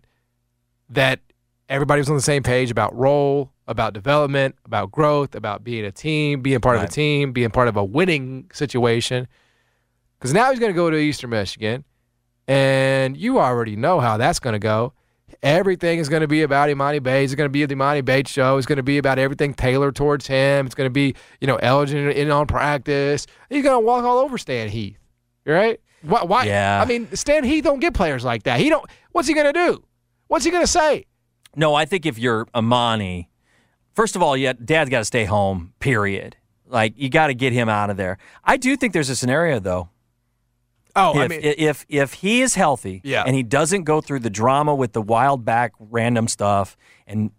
that 0.89 1.19
everybody 1.67 1.99
was 1.99 2.09
on 2.09 2.15
the 2.15 2.21
same 2.21 2.43
page 2.43 2.69
about 2.69 2.95
role, 2.95 3.51
about 3.71 3.93
development, 3.93 4.55
about 4.65 4.91
growth, 4.91 5.33
about 5.33 5.63
being 5.63 5.85
a 5.85 5.91
team, 5.91 6.41
being 6.41 6.59
part 6.59 6.77
of 6.77 6.83
a 6.83 6.87
team, 6.87 7.31
being 7.31 7.49
part 7.49 7.67
of 7.67 7.77
a 7.77 7.83
winning 7.83 8.49
situation. 8.53 9.27
Because 10.19 10.33
now 10.33 10.51
he's 10.51 10.59
going 10.59 10.71
to 10.71 10.75
go 10.75 10.89
to 10.91 10.97
Eastern 10.97 11.31
Michigan, 11.31 11.83
and 12.47 13.17
you 13.17 13.39
already 13.39 13.75
know 13.75 13.99
how 13.99 14.17
that's 14.17 14.39
going 14.39 14.53
to 14.53 14.59
go. 14.59 14.93
Everything 15.41 15.97
is 15.97 16.09
going 16.09 16.21
to 16.21 16.27
be 16.27 16.43
about 16.43 16.69
Emoni 16.69 17.01
Bates. 17.01 17.31
It's 17.31 17.37
going 17.37 17.47
to 17.47 17.51
be 17.51 17.65
the 17.65 17.73
Emoni 17.73 18.05
Bates 18.05 18.29
show. 18.29 18.57
It's 18.57 18.67
going 18.67 18.77
to 18.77 18.83
be 18.83 18.97
about 18.97 19.17
everything 19.17 19.53
tailored 19.53 19.95
towards 19.95 20.27
him. 20.27 20.65
It's 20.65 20.75
going 20.75 20.85
to 20.85 20.93
be, 20.93 21.15
you 21.39 21.47
know, 21.47 21.55
Elgin 21.55 22.11
in 22.11 22.29
on 22.29 22.45
practice. 22.47 23.25
He's 23.49 23.63
going 23.63 23.75
to 23.75 23.79
walk 23.79 24.03
all 24.03 24.19
over 24.19 24.37
Stan 24.37 24.69
Heath, 24.69 24.99
right? 25.45 25.79
Why? 26.01 26.23
why 26.23 26.45
Yeah. 26.45 26.81
I 26.81 26.85
mean, 26.85 27.07
Stan 27.15 27.43
Heath 27.43 27.63
don't 27.63 27.79
get 27.79 27.93
players 27.93 28.23
like 28.23 28.43
that. 28.43 28.59
He 28.59 28.69
don't. 28.69 28.85
What's 29.11 29.27
he 29.27 29.33
going 29.33 29.51
to 29.51 29.53
do? 29.53 29.83
What's 30.27 30.45
he 30.45 30.51
going 30.51 30.63
to 30.63 30.71
say? 30.71 31.05
No, 31.55 31.73
I 31.73 31.85
think 31.85 32.05
if 32.05 32.17
you're 32.17 32.45
Emoni, 32.47 33.27
first 33.93 34.15
of 34.15 34.21
all, 34.23 34.35
yeah, 34.37 34.53
dad's 34.53 34.89
got 34.89 34.99
to 34.99 35.05
stay 35.05 35.25
home, 35.25 35.73
period. 35.79 36.35
Like, 36.67 36.93
you 36.95 37.09
got 37.09 37.27
to 37.27 37.33
get 37.33 37.51
him 37.53 37.67
out 37.69 37.89
of 37.89 37.97
there. 37.97 38.17
I 38.43 38.57
do 38.57 38.75
think 38.77 38.93
there's 38.93 39.09
a 39.09 39.15
scenario, 39.15 39.59
though. 39.59 39.89
Oh, 40.95 41.11
if, 41.11 41.17
I 41.17 41.27
mean, 41.29 41.39
if 41.43 41.85
if 41.87 42.13
he 42.15 42.41
is 42.41 42.55
healthy 42.55 42.99
Yeah. 43.05 43.23
and 43.25 43.33
he 43.33 43.43
doesn't 43.43 43.83
go 43.85 44.01
through 44.01 44.19
the 44.19 44.29
drama 44.29 44.75
with 44.75 44.91
the 44.91 45.01
wild 45.01 45.45
back 45.45 45.71
random 45.79 46.27
stuff 46.27 46.75
and 47.07 47.31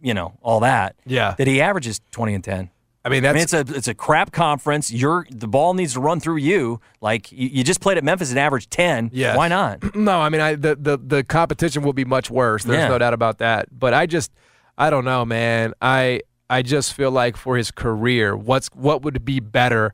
you 0.00 0.14
know 0.14 0.38
all 0.40 0.60
that, 0.60 0.96
Yeah. 1.04 1.34
that 1.36 1.46
he 1.46 1.60
averages 1.60 2.00
twenty 2.12 2.32
and 2.32 2.42
ten. 2.42 2.70
I 3.04 3.10
mean, 3.10 3.26
I 3.26 3.32
that's 3.32 3.52
mean, 3.52 3.60
it's 3.62 3.70
a 3.70 3.76
it's 3.76 3.88
a 3.88 3.94
crap 3.94 4.32
conference. 4.32 4.90
You're 4.90 5.26
the 5.30 5.46
ball 5.48 5.74
needs 5.74 5.92
to 5.94 6.00
run 6.00 6.18
through 6.18 6.38
you. 6.38 6.80
Like 7.02 7.30
you, 7.30 7.48
you 7.52 7.62
just 7.64 7.82
played 7.82 7.98
at 7.98 8.04
Memphis 8.04 8.30
and 8.30 8.38
averaged 8.38 8.70
ten. 8.70 9.10
Yes. 9.12 9.36
Why 9.36 9.48
not? 9.48 9.94
no. 9.94 10.20
I 10.22 10.30
mean, 10.30 10.40
I 10.40 10.54
the, 10.54 10.74
the 10.74 10.96
the 10.96 11.24
competition 11.24 11.82
will 11.82 11.92
be 11.92 12.06
much 12.06 12.30
worse. 12.30 12.64
There's 12.64 12.78
Yeah. 12.78 12.88
no 12.88 12.96
doubt 12.98 13.12
about 13.12 13.36
that. 13.38 13.68
But 13.78 13.92
I 13.92 14.06
just, 14.06 14.32
I 14.78 14.88
don't 14.90 15.04
know, 15.04 15.24
man. 15.24 15.74
I 15.82 16.20
I 16.48 16.62
just 16.62 16.94
feel 16.94 17.10
like 17.10 17.36
for 17.36 17.56
his 17.56 17.70
career, 17.70 18.36
what's 18.36 18.68
what 18.68 19.02
would 19.02 19.24
be 19.24 19.40
better 19.40 19.92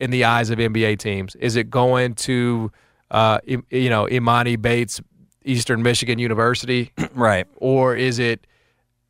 in 0.00 0.10
the 0.10 0.24
eyes 0.24 0.48
of 0.50 0.58
NBA 0.58 0.98
teams? 0.98 1.34
Is 1.36 1.56
it 1.56 1.68
going 1.68 2.14
to, 2.14 2.70
uh, 3.10 3.40
you 3.44 3.90
know, 3.90 4.04
Emoni 4.06 4.60
Bates, 4.60 5.00
Eastern 5.44 5.82
Michigan 5.82 6.18
University, 6.20 6.92
right. 7.14 7.46
or 7.56 7.96
is 7.96 8.18
it 8.20 8.46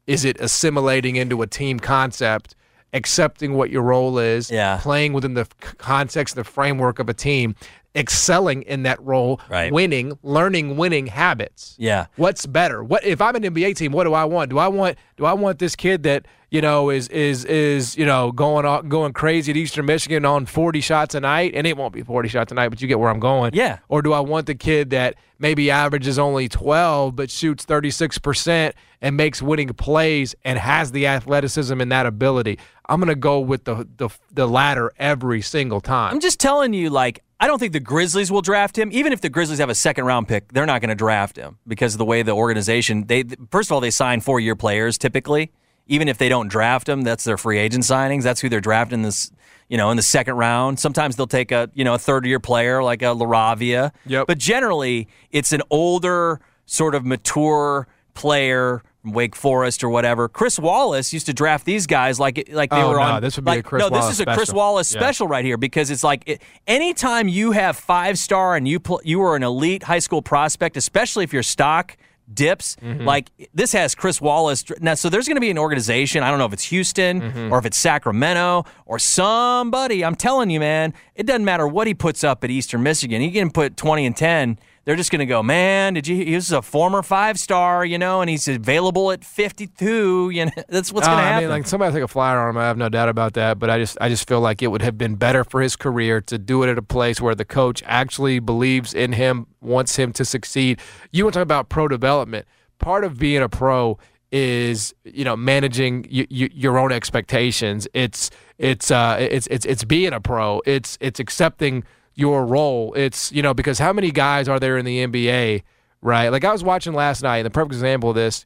is 0.07 0.25
it 0.25 0.41
assimilating 0.41 1.17
into 1.17 1.43
a 1.43 1.47
team 1.47 1.79
concept, 1.79 2.57
accepting 2.95 3.53
what 3.53 3.69
your 3.69 3.83
role 3.83 4.19
is, 4.19 4.51
Yeah. 4.51 4.79
playing 4.81 5.13
within 5.13 5.35
the 5.35 5.47
context 5.77 6.35
and 6.37 6.45
the 6.45 6.51
framework 6.51 6.99
of 6.99 7.11
a 7.11 7.15
team? 7.15 7.55
Excelling 7.97 8.63
in 8.63 8.83
that 8.85 9.03
role, 9.03 9.41
Right. 9.49 9.73
winning, 9.73 10.19
learning 10.23 10.77
winning 10.77 11.07
habits. 11.07 11.75
Yeah. 11.79 12.07
What's 12.17 12.47
better? 12.47 12.83
What 12.85 13.05
if 13.05 13.21
I'm 13.21 13.35
an 13.37 13.43
NBA 13.45 13.75
team? 13.77 13.93
What 13.93 14.05
do 14.05 14.15
I 14.15 14.25
want? 14.25 14.51
Do 14.51 14.59
I 14.59 14.69
want 14.69 14.97
do 15.17 15.25
I 15.25 15.33
want 15.33 15.59
this 15.59 15.75
kid 15.75 16.03
that 16.05 16.27
you 16.51 16.61
know 16.61 16.91
is 16.91 17.09
is 17.09 17.45
is 17.47 17.97
you 17.97 18.07
know 18.07 18.31
going 18.33 18.65
on, 18.67 18.89
going 18.89 19.13
crazy 19.13 19.51
at 19.53 19.57
Eastern 19.57 19.87
Michigan 19.87 20.25
on 20.25 20.47
40 20.47 20.81
shots 20.81 21.15
a 21.15 21.21
night, 21.21 21.53
and 21.55 21.67
it 21.67 21.77
won't 21.77 21.93
be 21.93 22.03
40 22.03 22.29
shots 22.29 22.53
a 22.53 22.55
night, 22.55 22.69
but 22.69 22.81
you 22.81 22.89
get 22.89 22.99
where 23.01 23.11
I'm 23.11 23.21
going. 23.21 23.53
Yeah. 23.55 23.79
Or 23.89 24.03
do 24.03 24.13
I 24.13 24.21
want 24.21 24.47
the 24.47 24.55
kid 24.55 24.91
that 24.91 25.15
maybe 25.39 25.71
averages 25.71 26.19
only 26.19 26.49
12 26.49 27.17
but 27.17 27.31
shoots 27.31 27.65
36 27.65 28.19
percent 28.19 28.75
and 29.01 29.17
makes 29.17 29.41
winning 29.43 29.69
plays 29.69 30.35
and 30.45 30.59
has 30.59 30.93
the 30.93 31.07
athleticism 31.07 31.81
and 31.81 31.91
that 31.91 32.07
ability? 32.07 32.59
I'm 32.89 33.01
gonna 33.01 33.15
go 33.15 33.41
with 33.41 33.65
the 33.65 33.89
the 33.97 34.09
the 34.33 34.47
latter 34.47 34.93
every 34.99 35.43
single 35.43 35.81
time. 35.81 36.15
I'm 36.15 36.21
just 36.21 36.41
telling 36.41 36.73
you, 36.73 36.89
like, 36.89 37.23
I 37.41 37.47
don't 37.47 37.59
think 37.59 37.73
the 37.73 37.81
Grizzlies 37.81 38.33
will 38.33 38.43
draft 38.43 38.77
him. 38.77 38.91
Even 38.93 39.13
if 39.13 39.21
the 39.21 39.29
Grizzlies 39.29 39.61
have 39.61 39.71
a 39.71 39.75
second 39.75 40.07
round 40.07 40.27
pick, 40.27 40.53
they're 40.53 40.67
not 40.67 40.81
going 40.81 40.89
to 40.89 40.97
draft 40.97 41.37
him 41.37 41.59
because 41.67 41.95
of 41.95 41.99
the 41.99 42.05
way 42.05 42.23
the 42.23 42.33
organization. 42.33 43.07
They 43.07 43.25
first 43.51 43.71
of 43.71 43.75
all, 43.75 43.81
they 43.81 43.91
sign 43.91 44.21
four 44.21 44.41
year 44.41 44.57
players 44.57 44.99
typically. 44.99 45.53
Even 45.87 46.09
if 46.09 46.19
they 46.19 46.29
don't 46.29 46.49
draft 46.49 46.87
them, 46.87 47.03
that's 47.03 47.25
their 47.25 47.39
free 47.39 47.59
agent 47.59 47.85
signings. 47.85 48.23
That's 48.23 48.41
who 48.41 48.49
they're 48.49 48.61
drafting 48.61 49.03
this, 49.03 49.31
you 49.69 49.79
know, 49.79 49.91
in 49.91 49.97
the 49.97 50.03
second 50.03 50.35
round. 50.35 50.79
Sometimes 50.79 51.17
they'll 51.17 51.27
take 51.27 51.51
a, 51.51 51.71
you 51.75 51.83
know, 51.83 51.95
a 51.95 51.99
third 51.99 52.27
year 52.27 52.41
player 52.41 52.83
like 52.83 53.01
a 53.01 53.07
Laravia. 53.07 53.93
Yep. 54.05 54.27
But 54.27 54.39
generally, 54.39 55.09
it's 55.31 55.53
an 55.53 55.63
older, 55.71 56.41
sort 56.67 56.95
of 56.95 57.07
mature 57.07 57.89
player. 58.13 58.83
From 59.03 59.13
Wake 59.13 59.37
Forest 59.37 59.85
or 59.85 59.89
whatever. 59.89 60.29
Chris 60.29 60.59
Wallace 60.59 61.13
used 61.13 61.27
to 61.27 61.33
draft 61.33 61.65
these 61.65 61.87
guys 61.87 62.19
like 62.19 62.49
like 62.53 62.71
they 62.71 62.77
Oh, 62.83 62.91
were 62.91 62.97
no, 62.97 63.03
on. 63.03 63.23
this 63.23 63.37
would 63.37 63.45
be 63.45 63.51
a 63.53 63.55
like, 63.57 63.65
Chris 63.65 63.81
no, 63.81 63.89
this 63.89 63.99
Wallace 64.01 64.15
is 64.15 64.21
a 64.21 64.25
Chris 64.25 64.37
special. 64.37 64.55
Wallace 64.57 64.95
Yeah. 64.95 65.01
special 65.01 65.29
right 65.29 65.45
here 65.45 65.57
because 65.57 65.91
it's 65.91 66.03
like 66.05 66.23
it, 66.27 66.43
anytime 66.67 67.29
you 67.29 67.53
have 67.53 67.77
five 67.77 68.19
star 68.19 68.57
and 68.57 68.67
you 68.67 68.81
pl- 68.81 69.01
you 69.05 69.23
are 69.23 69.37
an 69.37 69.43
elite 69.43 69.85
high 69.85 70.01
school 70.01 70.23
prospect, 70.23 70.77
especially 70.77 71.25
if 71.25 71.33
your 71.33 71.43
stock 71.45 71.97
dips, 72.33 72.77
Mm-hmm. 72.83 73.05
like 73.07 73.31
this 73.55 73.73
has 73.73 73.95
Chris 73.95 74.21
Wallace 74.21 74.63
now. 74.81 74.93
So 74.95 75.09
there's 75.09 75.27
going 75.27 75.37
to 75.37 75.41
be 75.41 75.51
an 75.51 75.57
organization. 75.59 76.23
I 76.23 76.29
don't 76.31 76.39
know 76.39 76.45
if 76.45 76.53
it's 76.53 76.65
Houston 76.65 77.21
Mm-hmm. 77.23 77.53
or 77.53 77.59
if 77.59 77.65
it's 77.65 77.79
Sacramento 77.79 78.65
or 78.85 78.99
somebody. 78.99 80.05
I'm 80.05 80.15
telling 80.15 80.51
you, 80.51 80.61
man, 80.61 80.93
it 81.15 81.25
doesn't 81.25 81.45
matter 81.45 81.67
what 81.67 81.87
he 81.87 81.95
puts 81.95 82.25
up 82.25 82.45
at 82.45 82.51
Eastern 82.51 82.83
Michigan. 82.83 83.23
He 83.23 83.31
can 83.31 83.51
put 83.51 83.77
20 83.79 84.05
and 84.07 84.17
10. 84.17 84.59
They're 84.89 84.97
just 84.97 85.11
going 85.11 85.19
to 85.19 85.27
go, 85.27 85.43
man. 85.43 85.93
Did 85.93 86.07
you? 86.09 86.17
He 86.25 86.35
was 86.35 86.51
a 86.51 86.63
former 86.63 87.03
five 87.03 87.39
star, 87.39 87.85
you 87.85 87.99
know, 87.99 88.23
and 88.23 88.31
he's 88.31 88.49
available 88.49 89.11
at 89.13 89.23
52. 89.23 90.31
You 90.31 90.47
know, 90.47 90.51
that's 90.71 90.91
what's 90.91 91.07
going 91.07 91.19
Uh, 91.19 91.21
to 91.21 91.27
I 91.27 91.31
happen. 91.33 91.45
mean, 91.45 91.51
like 91.51 91.67
somebody 91.67 91.93
take 91.93 92.03
a 92.05 92.09
flyer 92.09 92.39
on 92.39 92.49
him. 92.49 92.57
I 92.57 92.63
have 92.65 92.79
no 92.79 92.89
doubt 92.89 93.11
about 93.11 93.35
that. 93.35 93.59
But 93.59 93.69
I 93.69 93.79
just, 93.79 93.99
I 94.01 94.09
just 94.09 94.27
feel 94.27 94.41
like 94.41 94.63
it 94.63 94.69
would 94.69 94.81
have 94.81 94.97
been 94.97 95.17
better 95.17 95.45
for 95.45 95.61
his 95.61 95.77
career 95.77 96.23
to 96.23 96.39
do 96.39 96.63
it 96.63 96.71
at 96.71 96.79
a 96.79 96.83
place 96.83 97.21
where 97.21 97.35
the 97.35 97.45
coach 97.45 97.83
actually 97.85 98.39
believes 98.39 98.95
in 98.95 99.13
him, 99.13 99.47
wants 99.61 99.97
him 99.97 100.11
to 100.15 100.25
succeed. 100.25 100.81
You 101.13 101.25
want 101.25 101.35
to 101.35 101.41
talk 101.41 101.43
about 101.45 101.69
pro 101.69 101.87
development? 101.87 102.47
Part 102.79 103.05
of 103.05 103.19
being 103.19 103.43
a 103.43 103.49
pro 103.51 103.99
is, 104.33 104.95
you 105.05 105.25
know, 105.25 105.37
managing 105.37 106.09
y- 106.11 106.27
y- 106.31 106.49
your 106.55 106.79
own 106.79 106.93
expectations. 106.93 107.87
It's, 107.93 108.31
it's, 108.57 108.91
uh, 108.91 109.19
it's, 109.21 109.47
it's, 109.49 109.67
it's 109.67 109.85
being 109.85 110.15
a 110.15 110.21
pro. 110.23 110.63
It's, 110.65 110.97
it's 111.03 111.21
accepting 111.21 111.85
your 112.19 112.45
role. 112.45 112.93
It's, 112.95 113.33
you 113.33 113.41
know, 113.43 113.55
because 113.55 113.79
how 113.79 113.93
many 113.95 114.11
guys 114.11 114.49
are 114.49 114.61
there 114.61 114.77
in 114.77 114.85
the 114.85 115.07
NBA? 115.07 115.63
Right. 116.03 116.29
Like 116.29 116.45
I 116.45 116.53
was 116.53 116.63
watching 116.63 116.93
last 116.93 117.23
night, 117.23 117.39
and 117.39 117.47
the 117.47 117.51
perfect 117.51 117.73
example 117.73 118.11
of 118.11 118.17
this 118.17 118.45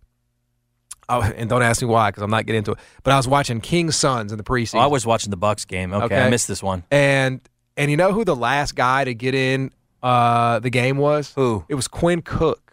Oh, 1.09 1.21
and 1.37 1.49
don't 1.49 1.63
ask 1.63 1.83
me 1.83 1.89
why 1.89 2.11
because 2.11 2.23
I'm 2.23 2.31
not 2.31 2.47
getting 2.47 2.59
into 2.59 2.73
it. 2.73 2.79
But 3.03 3.13
I 3.13 3.17
was 3.17 3.29
watching 3.29 3.61
King's 3.61 3.97
Sons 3.97 4.33
in 4.33 4.39
the 4.39 4.45
preseason. 4.45 4.77
Oh, 4.77 4.81
I 4.81 4.87
was 4.87 5.07
watching 5.07 5.31
the 5.31 5.37
Bucks 5.37 5.65
game. 5.65 5.93
Okay, 5.93 6.21
I 6.21 6.31
missed 6.31 6.49
this 6.49 6.63
one. 6.63 6.85
and 6.91 7.41
and 7.77 7.91
you 7.91 7.97
know 7.97 8.13
who 8.13 8.25
the 8.25 8.37
last 8.37 8.75
guy 8.75 9.05
to 9.05 9.15
get 9.15 9.35
in 9.35 9.71
uh, 10.03 10.59
the 10.59 10.71
game 10.71 10.99
was? 10.99 11.33
Who? 11.35 11.65
It 11.69 11.75
was 11.75 11.89
Quinn 11.89 12.23
Cook. 12.23 12.72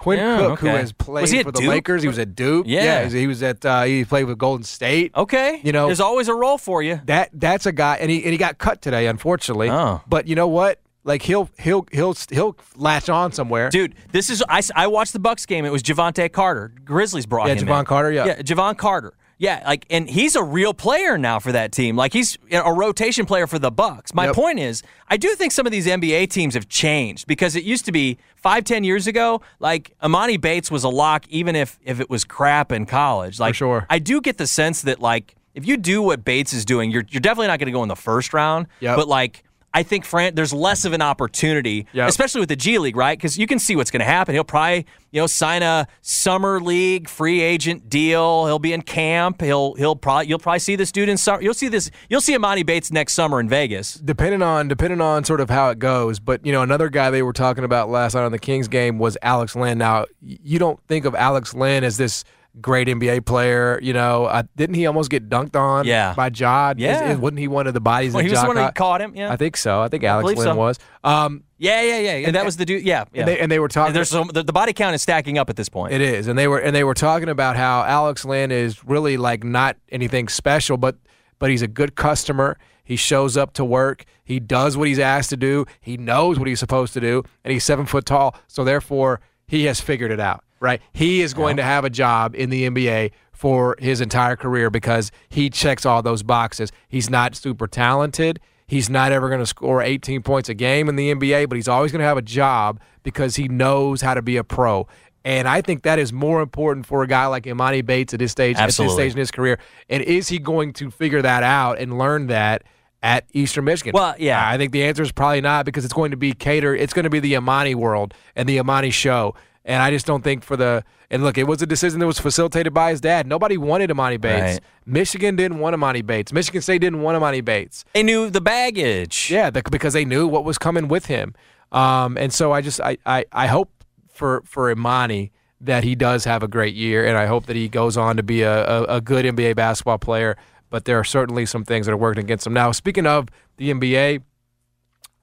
Quinn 0.00 0.18
Yeah, 0.18 0.38
Cook, 0.38 0.58
who 0.60 0.66
has 0.68 0.92
played 0.92 1.28
for 1.44 1.52
the 1.52 1.60
Duke? 1.60 1.68
Lakers. 1.68 2.02
He 2.02 2.08
was 2.08 2.18
at 2.18 2.34
Duke. 2.34 2.64
Yeah. 2.66 3.00
he 3.00 3.04
was- 3.04 3.12
he 3.12 3.26
was 3.26 3.42
at 3.42 3.64
uh, 3.64 3.82
he 3.82 4.04
played 4.04 4.24
with 4.24 4.38
Golden 4.38 4.64
State. 4.64 5.12
Okay, 5.14 5.60
You 5.62 5.72
know- 5.72 5.86
there's 5.86 6.00
always 6.00 6.28
a 6.28 6.34
role 6.34 6.56
for 6.58 6.82
you. 6.82 7.00
That 7.04 7.28
that's 7.34 7.66
a 7.66 7.72
guy, 7.72 7.96
and 8.00 8.10
he 8.10 8.22
and 8.24 8.32
he 8.32 8.38
got 8.38 8.56
cut 8.58 8.80
today, 8.82 9.06
unfortunately. 9.06 9.68
Oh. 9.70 10.00
But 10.08 10.26
you 10.26 10.34
know 10.34 10.48
what? 10.48 10.80
Like 11.04 11.22
he'll 11.22 11.48
he'll 11.58 11.86
he'll 11.92 12.14
he'll 12.30 12.56
latch 12.76 13.08
on 13.08 13.32
somewhere. 13.32 13.70
Dude, 13.70 13.94
this 14.12 14.28
is 14.30 14.42
I, 14.48 14.62
I 14.76 14.86
watched 14.86 15.12
the 15.14 15.18
Bucks 15.18 15.46
game. 15.46 15.64
It 15.64 15.72
was 15.72 15.82
Javante 15.82 16.30
Carter. 16.30 16.72
Grizzlies 16.84 17.24
brought 17.26 17.48
Yeah, 17.48 17.54
him. 17.54 17.66
Javon 17.68 17.80
in. 17.80 17.84
Carter, 17.86 18.12
yeah. 18.12 18.26
yeah, 18.26 18.42
Jevon 18.42 18.76
Carter. 18.76 19.14
Yeah, 19.40 19.62
like, 19.66 19.86
and 19.88 20.06
he's 20.08 20.36
a 20.36 20.42
real 20.42 20.74
player 20.74 21.16
now 21.16 21.38
for 21.38 21.50
that 21.50 21.72
team. 21.72 21.96
Like, 21.96 22.12
he's 22.12 22.36
a 22.52 22.70
rotation 22.72 23.24
player 23.24 23.46
for 23.46 23.58
the 23.58 23.70
Bucks. 23.70 24.12
My 24.12 24.26
Yep. 24.26 24.34
point 24.34 24.58
is, 24.58 24.82
I 25.08 25.16
do 25.16 25.34
think 25.34 25.50
some 25.52 25.64
of 25.64 25.72
these 25.72 25.86
NBA 25.86 26.26
teams 26.26 26.52
have 26.52 26.68
changed 26.68 27.26
because 27.26 27.56
it 27.56 27.64
used 27.64 27.86
to 27.86 27.92
be 27.92 28.18
five, 28.36 28.64
ten 28.64 28.84
years 28.84 29.06
ago. 29.06 29.40
Like, 29.58 29.94
Emoni 30.02 30.38
Bates 30.38 30.70
was 30.70 30.84
a 30.84 30.90
lock, 30.90 31.26
even 31.30 31.56
if 31.56 31.78
if 31.82 32.00
it 32.00 32.10
was 32.10 32.22
crap 32.22 32.70
in 32.70 32.84
college. 32.84 33.40
Like, 33.40 33.54
sure. 33.54 33.86
I 33.88 33.98
do 33.98 34.20
get 34.20 34.36
the 34.36 34.46
sense 34.46 34.82
that 34.82 35.00
like 35.00 35.34
if 35.54 35.66
you 35.66 35.78
do 35.78 36.02
what 36.02 36.22
Bates 36.22 36.52
is 36.52 36.66
doing, 36.66 36.90
you're 36.90 37.04
you're 37.08 37.20
definitely 37.22 37.46
not 37.48 37.58
going 37.58 37.66
to 37.66 37.72
go 37.72 37.82
in 37.82 37.88
the 37.88 37.96
first 37.96 38.34
round. 38.34 38.66
Yep. 38.80 38.94
But 38.96 39.08
like. 39.08 39.42
I 39.72 39.84
think 39.84 40.04
Fran- 40.04 40.34
there's 40.34 40.52
less 40.52 40.84
of 40.84 40.92
an 40.92 41.00
opportunity, 41.02 41.86
Yep. 41.92 42.08
especially 42.08 42.40
with 42.40 42.48
the 42.48 42.56
G 42.56 42.78
League, 42.78 42.96
right? 42.96 43.16
Because 43.16 43.38
you 43.38 43.46
can 43.46 43.58
see 43.60 43.76
what's 43.76 43.90
going 43.92 44.00
to 44.00 44.04
happen. 44.06 44.34
He'll 44.34 44.42
probably, 44.42 44.84
you 45.12 45.20
know, 45.20 45.28
sign 45.28 45.62
a 45.62 45.86
summer 46.02 46.60
league 46.60 47.08
free 47.08 47.40
agent 47.40 47.88
deal. 47.88 48.46
He'll 48.46 48.58
be 48.58 48.72
in 48.72 48.82
camp. 48.82 49.40
He'll 49.40 49.74
he'll 49.74 49.94
probably 49.94 50.26
you'll 50.26 50.40
probably 50.40 50.58
see 50.58 50.74
this 50.74 50.90
dude 50.90 51.08
in 51.08 51.16
summer. 51.16 51.40
You'll 51.40 51.54
see 51.54 51.68
this. 51.68 51.90
You'll 52.08 52.20
see 52.20 52.36
Emoni 52.36 52.66
Bates 52.66 52.90
next 52.90 53.12
summer 53.12 53.38
in 53.38 53.48
Vegas. 53.48 53.94
depending 53.94 54.42
on 54.42 54.66
depending 54.66 55.00
on 55.00 55.22
sort 55.24 55.40
of 55.40 55.48
how 55.50 55.70
it 55.70 55.78
goes. 55.78 56.18
But 56.18 56.44
you 56.44 56.50
know, 56.52 56.62
another 56.62 56.88
guy 56.88 57.10
they 57.10 57.22
were 57.22 57.32
talking 57.32 57.62
about 57.62 57.88
last 57.88 58.14
night 58.14 58.24
on 58.24 58.32
the 58.32 58.38
Kings 58.40 58.66
game 58.66 58.98
was 58.98 59.16
Alex 59.22 59.54
Len. 59.54 59.78
Now, 59.78 60.06
you 60.20 60.58
don't 60.58 60.80
think 60.88 61.04
of 61.04 61.14
Alex 61.14 61.54
Len 61.54 61.84
as 61.84 61.96
this 61.96 62.24
great 62.60 62.88
NBA 62.88 63.24
player. 63.26 63.78
You 63.82 63.92
know, 63.92 64.24
uh, 64.24 64.42
didn't 64.56 64.74
he 64.76 64.86
almost 64.86 65.10
get 65.10 65.28
dunked 65.28 65.56
on? 65.56 65.86
Yeah. 65.86 66.14
by 66.14 66.30
Jod. 66.30 66.76
Yeah. 66.78 67.10
is- 67.12 67.18
wasn't 67.18 67.40
he 67.40 67.48
one 67.48 67.66
of 67.66 67.74
the 67.74 67.80
bodies 67.80 68.12
Well, 68.14 68.22
that 68.22 68.24
he 68.28 68.30
was 68.30 68.40
the 68.40 68.46
one 68.46 68.56
caught? 68.56 68.74
caught 68.74 69.00
him. 69.00 69.14
Yeah, 69.14 69.32
I 69.32 69.36
think 69.36 69.56
so. 69.56 69.80
I 69.80 69.88
think 69.88 70.04
Alex 70.04 70.24
believe 70.24 70.38
Len 70.38 70.46
so. 70.46 70.56
was. 70.56 70.78
Um, 71.04 71.44
yeah, 71.58 71.82
yeah, 71.82 71.98
yeah. 71.98 72.26
And 72.26 72.34
that 72.34 72.44
was 72.44 72.56
the 72.56 72.64
dude. 72.64 72.82
Yeah, 72.84 73.04
yeah. 73.12 73.20
and 73.20 73.28
they 73.28 73.38
and 73.38 73.52
they 73.52 73.58
were 73.58 73.68
talking. 73.68 73.92
There's 73.92 74.08
some, 74.08 74.28
the, 74.32 74.42
the 74.42 74.52
body 74.52 74.72
count 74.72 74.94
is 74.94 75.02
stacking 75.02 75.36
up 75.38 75.50
at 75.50 75.56
this 75.56 75.68
point. 75.68 75.92
It 75.92 76.00
is, 76.00 76.26
and 76.26 76.38
they 76.38 76.48
were 76.48 76.58
and 76.58 76.74
they 76.74 76.84
were 76.84 76.94
talking 76.94 77.28
about 77.28 77.56
how 77.56 77.82
Alex 77.84 78.24
Len 78.24 78.50
is 78.50 78.82
really 78.84 79.16
like 79.16 79.44
not 79.44 79.76
anything 79.90 80.28
special, 80.28 80.76
but 80.78 80.96
but 81.38 81.50
he's 81.50 81.62
a 81.62 81.68
good 81.68 81.94
customer. 81.96 82.58
He 82.82 82.96
shows 82.96 83.36
up 83.36 83.52
to 83.54 83.64
work. 83.64 84.04
He 84.24 84.40
does 84.40 84.76
what 84.76 84.88
he's 84.88 84.98
asked 84.98 85.30
to 85.30 85.36
do. 85.36 85.64
He 85.80 85.96
knows 85.96 86.38
what 86.38 86.48
he's 86.48 86.58
supposed 86.58 86.92
to 86.94 87.00
do, 87.00 87.22
and 87.44 87.52
he's 87.52 87.62
seven 87.62 87.86
foot 87.86 88.04
tall. 88.06 88.34
So 88.48 88.64
therefore, 88.64 89.20
he 89.46 89.64
has 89.66 89.80
figured 89.80 90.10
it 90.10 90.18
out. 90.18 90.42
Right? 90.60 90.82
He 90.92 91.22
is 91.22 91.32
going 91.34 91.56
to 91.56 91.62
have 91.62 91.84
a 91.84 91.90
job 91.90 92.34
in 92.34 92.50
the 92.50 92.68
NBA 92.68 93.12
for 93.32 93.76
his 93.78 94.02
entire 94.02 94.36
career 94.36 94.68
because 94.68 95.10
he 95.30 95.48
checks 95.48 95.86
all 95.86 96.02
those 96.02 96.22
boxes. 96.22 96.70
He's 96.88 97.08
not 97.08 97.34
super 97.34 97.66
talented. 97.66 98.38
He's 98.66 98.90
not 98.90 99.10
ever 99.10 99.28
going 99.28 99.40
to 99.40 99.46
score 99.46 99.82
18 99.82 100.22
points 100.22 100.48
a 100.48 100.54
game 100.54 100.88
in 100.88 100.96
the 100.96 101.12
NBA, 101.12 101.48
but 101.48 101.56
he's 101.56 101.66
always 101.66 101.90
going 101.90 102.00
to 102.00 102.06
have 102.06 102.18
a 102.18 102.22
job 102.22 102.78
because 103.02 103.36
he 103.36 103.48
knows 103.48 104.02
how 104.02 104.14
to 104.14 104.22
be 104.22 104.36
a 104.36 104.44
pro. 104.44 104.86
And 105.24 105.48
I 105.48 105.60
think 105.60 105.82
that 105.82 105.98
is 105.98 106.12
more 106.12 106.40
important 106.40 106.86
for 106.86 107.02
a 107.02 107.06
guy 107.06 107.26
like 107.26 107.44
Emoni 107.44 107.84
Bates 107.84 108.14
at 108.14 108.20
this 108.20 108.32
stage, 108.32 108.56
at 108.56 108.66
this 108.66 108.92
stage 108.92 109.12
in 109.12 109.18
his 109.18 109.30
career. 109.30 109.58
And 109.88 110.02
is 110.02 110.28
he 110.28 110.38
going 110.38 110.72
to 110.74 110.90
figure 110.90 111.20
that 111.20 111.42
out 111.42 111.78
and 111.78 111.98
learn 111.98 112.28
that 112.28 112.62
at 113.02 113.24
Eastern 113.32 113.64
Michigan? 113.64 113.92
Well, 113.92 114.14
yeah. 114.18 114.48
I 114.48 114.56
think 114.56 114.72
the 114.72 114.84
answer 114.84 115.02
is 115.02 115.12
probably 115.12 115.40
not 115.40 115.66
because 115.66 115.84
it's 115.84 115.94
going 115.94 116.12
to 116.12 116.16
be 116.16 116.32
cater. 116.32 116.74
It's 116.74 116.92
going 116.92 117.04
to 117.04 117.10
be 117.10 117.20
the 117.20 117.34
Emoni 117.34 117.74
world 117.74 118.14
and 118.36 118.48
the 118.48 118.58
Emoni 118.58 118.92
show. 118.92 119.34
And 119.70 119.80
I 119.80 119.92
just 119.92 120.04
don't 120.04 120.24
think 120.24 120.42
for 120.42 120.56
the 120.56 120.82
and 121.12 121.22
look, 121.22 121.38
it 121.38 121.44
was 121.44 121.62
a 121.62 121.66
decision 121.66 122.00
that 122.00 122.06
was 122.06 122.18
facilitated 122.18 122.74
by 122.74 122.90
his 122.90 123.00
dad. 123.00 123.24
Nobody 123.24 123.56
wanted 123.56 123.90
Emoni 123.90 124.20
Bates. 124.20 124.54
Right. 124.54 124.60
Michigan 124.84 125.36
didn't 125.36 125.60
want 125.60 125.76
Emoni 125.76 126.04
Bates. 126.04 126.32
Michigan 126.32 126.60
State 126.60 126.80
didn't 126.80 127.02
want 127.02 127.16
Emoni 127.16 127.44
Bates. 127.44 127.84
They 127.94 128.02
knew 128.02 128.30
the 128.30 128.40
baggage. 128.40 129.30
Yeah, 129.30 129.48
the, 129.48 129.62
because 129.62 129.92
they 129.92 130.04
knew 130.04 130.26
what 130.26 130.44
was 130.44 130.58
coming 130.58 130.88
with 130.88 131.06
him. 131.06 131.36
Um, 131.70 132.18
and 132.18 132.34
so 132.34 132.50
I 132.50 132.62
just 132.62 132.80
I, 132.80 132.98
I, 133.06 133.24
I 133.30 133.46
hope 133.46 133.84
for 134.08 134.42
for 134.44 134.74
Emoni 134.74 135.30
that 135.60 135.84
he 135.84 135.94
does 135.94 136.24
have 136.24 136.42
a 136.42 136.48
great 136.48 136.74
year, 136.74 137.06
and 137.06 137.16
I 137.16 137.26
hope 137.26 137.46
that 137.46 137.54
he 137.54 137.68
goes 137.68 137.96
on 137.96 138.16
to 138.16 138.24
be 138.24 138.42
a, 138.42 138.66
a, 138.66 138.82
a 138.96 139.00
good 139.00 139.24
NBA 139.24 139.54
basketball 139.54 139.98
player. 139.98 140.36
But 140.68 140.84
there 140.84 140.98
are 140.98 141.04
certainly 141.04 141.46
some 141.46 141.64
things 141.64 141.86
that 141.86 141.92
are 141.92 141.96
working 141.96 142.24
against 142.24 142.44
him. 142.44 142.54
Now, 142.54 142.72
speaking 142.72 143.06
of 143.06 143.28
the 143.56 143.70
NBA, 143.70 144.22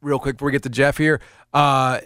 real 0.02 0.20
quick 0.20 0.38
before 0.38 0.46
we 0.46 0.52
get 0.54 0.64
to 0.64 0.70
Jeff 0.70 0.98
here, 0.98 1.20
uh, 1.54 2.00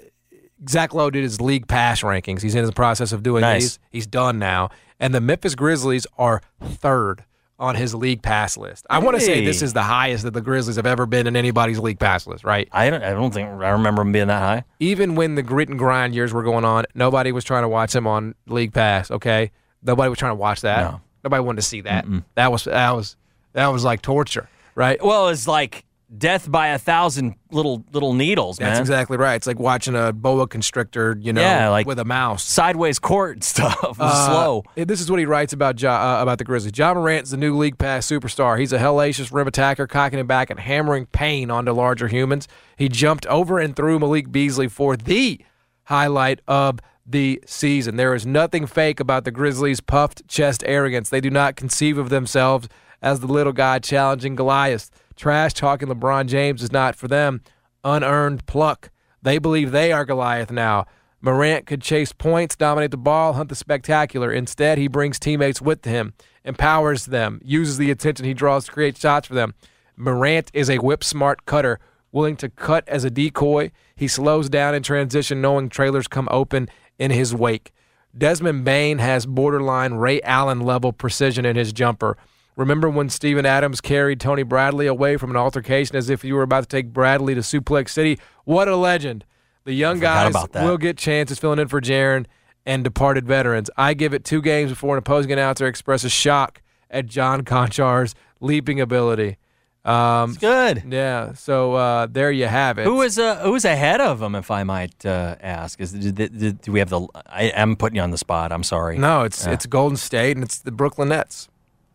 Zach 0.70 0.94
Lowe 0.94 1.10
did 1.10 1.24
his 1.24 1.42
league 1.42 1.68
pass 1.68 2.02
rankings. 2.02 2.42
He's 2.42 2.56
in 2.56 2.66
the 2.66 2.72
process 2.72 3.12
of 3.12 3.24
doing 3.24 3.42
Nice. 3.42 3.62
these. 3.64 3.80
He's 3.92 4.08
done 4.08 4.40
now, 4.40 4.70
and 5.00 5.14
the 5.14 5.22
Memphis 5.22 5.56
Grizzlies 5.56 6.06
are 6.18 6.42
third 6.62 7.24
on 7.60 7.76
his 7.76 7.94
league 7.94 8.24
pass 8.24 8.58
list. 8.58 8.88
I 8.90 8.98
want 9.00 9.18
to 9.18 9.22
say 9.22 9.46
this 9.46 9.62
is 9.62 9.74
the 9.74 9.84
highest 9.84 10.24
that 10.24 10.32
the 10.34 10.42
Grizzlies 10.42 10.78
have 10.78 10.88
ever 10.88 11.06
been 11.06 11.28
in 11.28 11.36
anybody's 11.36 11.78
league 11.78 12.00
pass 12.00 12.26
list, 12.26 12.44
right? 12.44 12.68
I 12.72 12.90
don't. 12.90 13.04
I 13.04 13.12
don't 13.12 13.32
think 13.34 13.50
I 13.50 13.70
remember 13.70 14.02
him 14.02 14.12
being 14.12 14.28
that 14.28 14.40
high. 14.40 14.64
Even 14.80 15.14
when 15.16 15.36
the 15.36 15.44
grit 15.44 15.70
and 15.70 15.78
grind 15.78 16.16
years 16.16 16.34
were 16.34 16.42
going 16.44 16.66
on, 16.66 16.86
nobody 16.96 17.32
was 17.32 17.44
trying 17.44 17.62
to 17.64 17.70
watch 17.70 17.94
him 17.96 18.08
on 18.08 18.34
league 18.48 18.74
pass. 18.74 19.12
Okay, 19.12 19.52
nobody 19.84 20.10
was 20.10 20.18
trying 20.18 20.32
to 20.32 20.36
watch 20.36 20.62
that. 20.62 20.92
No. 20.92 21.02
Nobody 21.24 21.44
wanted 21.44 21.62
to 21.62 21.68
see 21.68 21.82
that. 21.82 22.06
That 22.34 22.52
was 22.52 22.64
that 22.64 22.92
was 22.96 23.16
that 23.54 23.68
was 23.68 23.84
like 23.84 24.02
torture, 24.02 24.50
right? 24.74 25.04
Well, 25.04 25.28
it's 25.30 25.48
like 25.48 25.86
death 26.18 26.52
by 26.52 26.68
a 26.70 26.78
thousand 26.78 27.36
little 27.52 27.86
little 27.94 28.14
needles, 28.14 28.60
Man. 28.60 28.70
That's 28.70 28.80
exactly 28.82 29.18
right. 29.18 29.36
It's 29.36 29.48
like 29.48 29.60
watching 29.60 29.96
a 29.96 30.12
boa 30.12 30.48
constrictor, 30.48 31.18
you 31.20 31.32
know, 31.34 31.42
Yeah, 31.42 31.70
like- 31.70 31.88
with 31.88 32.00
a 32.00 32.06
mouse. 32.06 32.44
Sideways 32.44 33.00
court 33.00 33.44
stuff. 33.46 33.98
Uh, 34.00 34.28
Slow. 34.28 34.64
This 34.76 35.00
is 35.02 35.10
what 35.10 35.20
he 35.20 35.26
writes 35.26 35.54
about 35.54 35.82
ja, 35.82 35.92
uh, 36.20 36.22
about 36.22 36.38
the 36.38 36.44
Grizzlies. 36.44 36.78
Ja 36.78 36.94
Morant's 36.94 37.32
the 37.32 37.38
new 37.38 37.58
league 37.58 37.78
pass 37.78 38.06
superstar. 38.08 38.60
He's 38.60 38.74
a 38.74 38.78
hellacious 38.80 39.32
rim 39.34 39.48
attacker, 39.48 39.88
cocking 39.88 40.20
it 40.20 40.28
back 40.28 40.50
and 40.50 40.60
hammering 40.60 41.06
pain 41.08 41.50
onto 41.50 41.72
larger 41.72 42.08
humans. 42.08 42.48
He 42.78 42.90
jumped 42.90 43.26
over 43.28 43.60
and 43.60 43.76
through 43.76 44.00
Malik 44.00 44.32
Beasley 44.32 44.68
for 44.68 44.98
the 44.98 45.40
highlight 45.86 46.42
of 46.48 46.80
the 47.06 47.42
season. 47.46 47.96
There 47.96 48.14
is 48.14 48.26
nothing 48.26 48.66
fake 48.66 49.00
about 49.00 49.24
the 49.26 49.32
Grizzlies' 49.32 49.82
puffed 49.82 50.28
chest 50.28 50.64
arrogance. 50.66 51.10
They 51.10 51.22
do 51.22 51.30
not 51.30 51.56
conceive 51.56 51.98
of 51.98 52.10
themselves 52.10 52.70
as 53.02 53.20
the 53.20 53.28
little 53.28 53.54
guy 53.54 53.80
challenging 53.80 54.36
Goliath. 54.36 54.92
Trash 55.16 55.54
talking 55.54 55.88
LeBron 55.88 56.28
James 56.28 56.64
is 56.64 56.72
not 56.72 56.96
for 56.96 57.08
them. 57.08 57.42
Unearned 57.84 58.46
pluck. 58.46 58.90
They 59.22 59.38
believe 59.38 59.72
they 59.72 59.92
are 59.92 60.06
Goliath 60.06 60.52
now. 60.52 60.86
Morant 61.22 61.68
could 61.68 61.82
chase 61.82 62.12
points, 62.12 62.56
dominate 62.56 62.90
the 62.90 62.98
ball, 62.98 63.34
hunt 63.34 63.50
the 63.50 63.56
spectacular. 63.56 64.32
Instead, 64.32 64.80
he 64.80 64.88
brings 64.88 65.20
teammates 65.20 65.62
with 65.62 65.86
him, 65.86 66.14
empowers 66.44 67.06
them, 67.06 67.40
uses 67.44 67.78
the 67.78 67.92
attention 67.92 68.26
he 68.26 68.34
draws 68.34 68.66
to 68.66 68.72
create 68.72 68.98
shots 68.98 69.28
for 69.28 69.36
them. 69.36 69.54
Morant 69.96 70.50
is 70.52 70.68
a 70.70 70.80
whip 70.80 71.04
smart 71.04 71.46
cutter, 71.46 71.80
willing 72.12 72.36
to 72.38 72.50
cut 72.50 72.88
as 72.90 73.04
a 73.04 73.12
decoy. 73.12 73.72
He 73.96 74.08
slows 74.08 74.50
down 74.50 74.74
in 74.74 74.82
transition, 74.82 75.42
knowing 75.42 75.70
trailers 75.70 76.08
come 76.08 76.28
open 76.32 76.70
in 76.98 77.12
his 77.12 77.36
wake. 77.36 77.72
Desmond 78.18 78.66
Bane 78.66 78.98
has 78.98 79.28
borderline 79.28 79.94
Ray 79.94 80.22
Allen 80.24 80.62
level 80.62 80.92
precision 80.92 81.46
in 81.46 81.56
his 81.56 81.72
jumper. 81.72 82.18
Remember 82.56 82.90
when 82.90 83.10
Steven 83.10 83.46
Adams 83.46 83.80
carried 83.82 84.20
Tony 84.20 84.44
Bradley 84.44 84.86
away 84.88 85.18
from 85.18 85.30
an 85.32 85.38
altercation 85.38 85.96
as 85.96 86.10
if 86.10 86.24
you 86.24 86.36
were 86.36 86.42
about 86.44 86.64
to 86.64 86.68
take 86.68 86.92
Bradley 86.92 87.34
to 87.34 87.42
Suplex 87.42 87.90
City? 87.90 88.20
What 88.44 88.68
a 88.68 88.76
legend. 88.76 89.26
The 89.64 89.74
young 89.74 90.00
guys 90.00 90.34
will 90.54 90.78
get 90.78 90.98
chances 90.98 91.40
filling 91.40 91.60
in 91.60 91.68
for 91.68 91.80
Jaren 91.80 92.26
and 92.66 92.84
departed 92.84 93.26
veterans. 93.26 93.70
I 93.78 93.94
give 93.94 94.14
it 94.14 94.24
two 94.24 94.42
games 94.42 94.72
before 94.72 94.96
an 94.96 95.00
opposing 95.00 95.32
announcer 95.32 95.66
expresses 95.68 96.12
shock 96.12 96.62
at 96.90 97.06
John 97.06 97.44
Konchar's 97.44 98.14
leaping 98.40 98.82
ability. 98.82 99.38
Um, 99.84 100.34
Good. 100.36 100.84
yeah, 100.92 101.34
so 101.34 101.74
uh, 101.74 102.08
there 102.08 102.32
you 102.32 102.46
have 102.46 102.78
it. 102.78 102.84
Who 102.84 102.98
was 102.98 103.18
uh, 103.18 103.38
who 103.38 103.54
was 103.54 103.66
ahead 103.66 104.00
of 104.00 104.22
him, 104.22 104.36
if 104.36 104.52
I 104.52 104.64
might 104.64 105.04
uh, 105.06 105.38
ask? 105.42 105.82
Is 105.82 105.92
do 105.94 106.72
we 106.72 106.78
have 106.80 106.90
the? 106.90 107.08
I 107.26 107.46
am 107.46 107.76
putting 107.76 107.96
you 107.96 108.04
on 108.04 108.12
the 108.12 108.18
spot. 108.20 108.52
I'm 108.52 108.62
sorry. 108.64 109.00
No, 109.00 109.24
it's 109.24 109.44
Yeah. 109.46 109.54
it's 109.54 109.66
Golden 109.66 109.98
State 109.98 110.38
and 110.38 110.44
it's 110.44 110.60
the 110.60 110.72
Brooklyn 110.72 111.10
Nets. 111.10 111.50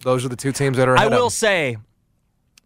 Those 0.07 0.25
are 0.25 0.29
the 0.29 0.37
two 0.37 0.53
teams 0.53 0.77
that 0.77 0.89
are. 0.89 0.97
I 0.97 1.09
will 1.09 1.31
say, 1.31 1.79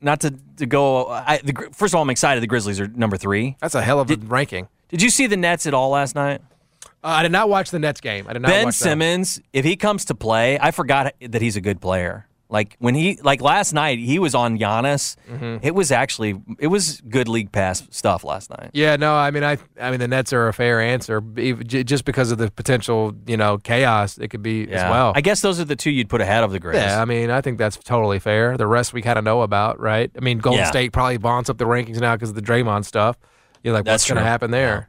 not 0.03 0.21
to 0.21 0.35
to 0.59 0.67
go. 0.67 1.09
I, 1.09 1.39
the, 1.39 1.71
first 1.73 1.95
of 1.95 1.97
all, 1.97 2.03
I'm 2.03 2.11
excited. 2.11 2.43
The 2.43 2.47
Grizzlies 2.47 2.79
are 2.79 2.87
number 2.87 3.17
three. 3.17 3.57
That's 3.61 3.75
a 3.75 3.81
hell 3.81 3.99
of 3.99 4.11
a 4.11 4.17
ranking. 4.17 4.69
Did 4.91 5.01
you 5.01 5.09
see 5.09 5.27
the 5.27 5.39
Nets 5.39 5.67
at 5.67 5.73
all 5.73 5.89
last 5.89 6.15
night? 6.15 6.43
Uh, 6.85 6.87
I 7.03 7.23
did 7.23 7.33
not 7.33 7.49
watch 7.49 7.71
the 7.71 7.79
Nets 7.79 8.03
game. 8.03 8.27
I 8.29 8.35
did 8.35 8.43
not 8.43 8.49
ben. 8.49 8.73
Simmons, 8.73 9.41
if 9.55 9.65
he 9.65 9.75
comes 9.77 10.05
to 10.05 10.15
play, 10.15 10.59
I 10.61 10.71
forgot 10.71 11.15
that 11.19 11.41
he's 11.41 11.57
a 11.57 11.63
good 11.63 11.81
player. 11.81 12.27
Like 12.51 12.75
when 12.81 12.97
he 12.97 13.17
like 13.23 13.41
last 13.41 13.73
night, 13.73 14.01
he 14.01 14.19
was 14.19 14.35
on 14.35 14.59
Giannis. 14.59 15.15
Mm-hmm. 15.31 15.59
It 15.65 15.73
was 15.73 15.93
actually 15.93 16.43
it 16.59 16.67
was 16.67 17.01
good 17.03 17.29
league 17.29 17.53
pass 17.53 17.87
stuff 17.91 18.25
last 18.25 18.51
night. 18.51 18.71
Yeah, 18.73 18.97
no, 18.97 19.15
I 19.15 19.31
mean, 19.31 19.45
I, 19.45 19.57
I 19.81 19.91
mean, 19.93 20.01
the 20.01 20.09
Nets 20.09 20.33
are 20.33 20.49
a 20.49 20.53
fair 20.53 20.81
answer, 20.81 21.21
just 21.21 22.05
because 22.05 22.33
of 22.33 22.39
the 22.39 22.51
potential, 22.51 23.15
you 23.27 23.37
know, 23.37 23.59
chaos 23.59 24.19
it 24.19 24.29
could 24.29 24.43
be 24.43 24.69
as 24.71 24.83
well. 24.83 25.13
I 25.15 25.21
guess 25.21 25.43
those 25.43 25.61
are 25.61 25.65
the 25.65 25.77
two 25.77 25.91
you'd 25.93 26.09
put 26.09 26.21
ahead 26.21 26.43
of 26.43 26.51
the 26.51 26.59
Grizz. 26.59 26.75
yeah, 26.75 27.01
I 27.01 27.05
mean, 27.05 27.31
I 27.31 27.41
think 27.41 27.57
that's 27.59 27.77
totally 27.77 28.19
fair. 28.19 28.57
The 28.57 28.67
rest 28.67 28.93
we 28.93 29.01
kind 29.01 29.19
of 29.19 29.25
know 29.25 29.43
about, 29.43 29.79
right? 29.79 30.11
I 30.17 30.21
mean, 30.21 30.39
Golden 30.39 30.61
Yeah. 30.63 30.71
State 30.71 30.93
probably 30.93 31.19
vaunts 31.19 31.51
up 31.51 31.59
the 31.59 31.67
rankings 31.67 32.01
now 32.01 32.17
because 32.17 32.31
of 32.31 32.35
the 32.35 32.43
Draymond 32.43 32.85
stuff. 32.85 33.17
You're 33.63 33.75
like, 33.75 33.85
That's 33.85 34.03
what's 34.03 34.09
going 34.11 34.25
to 34.25 34.29
happen 34.29 34.51
there? 34.51 34.89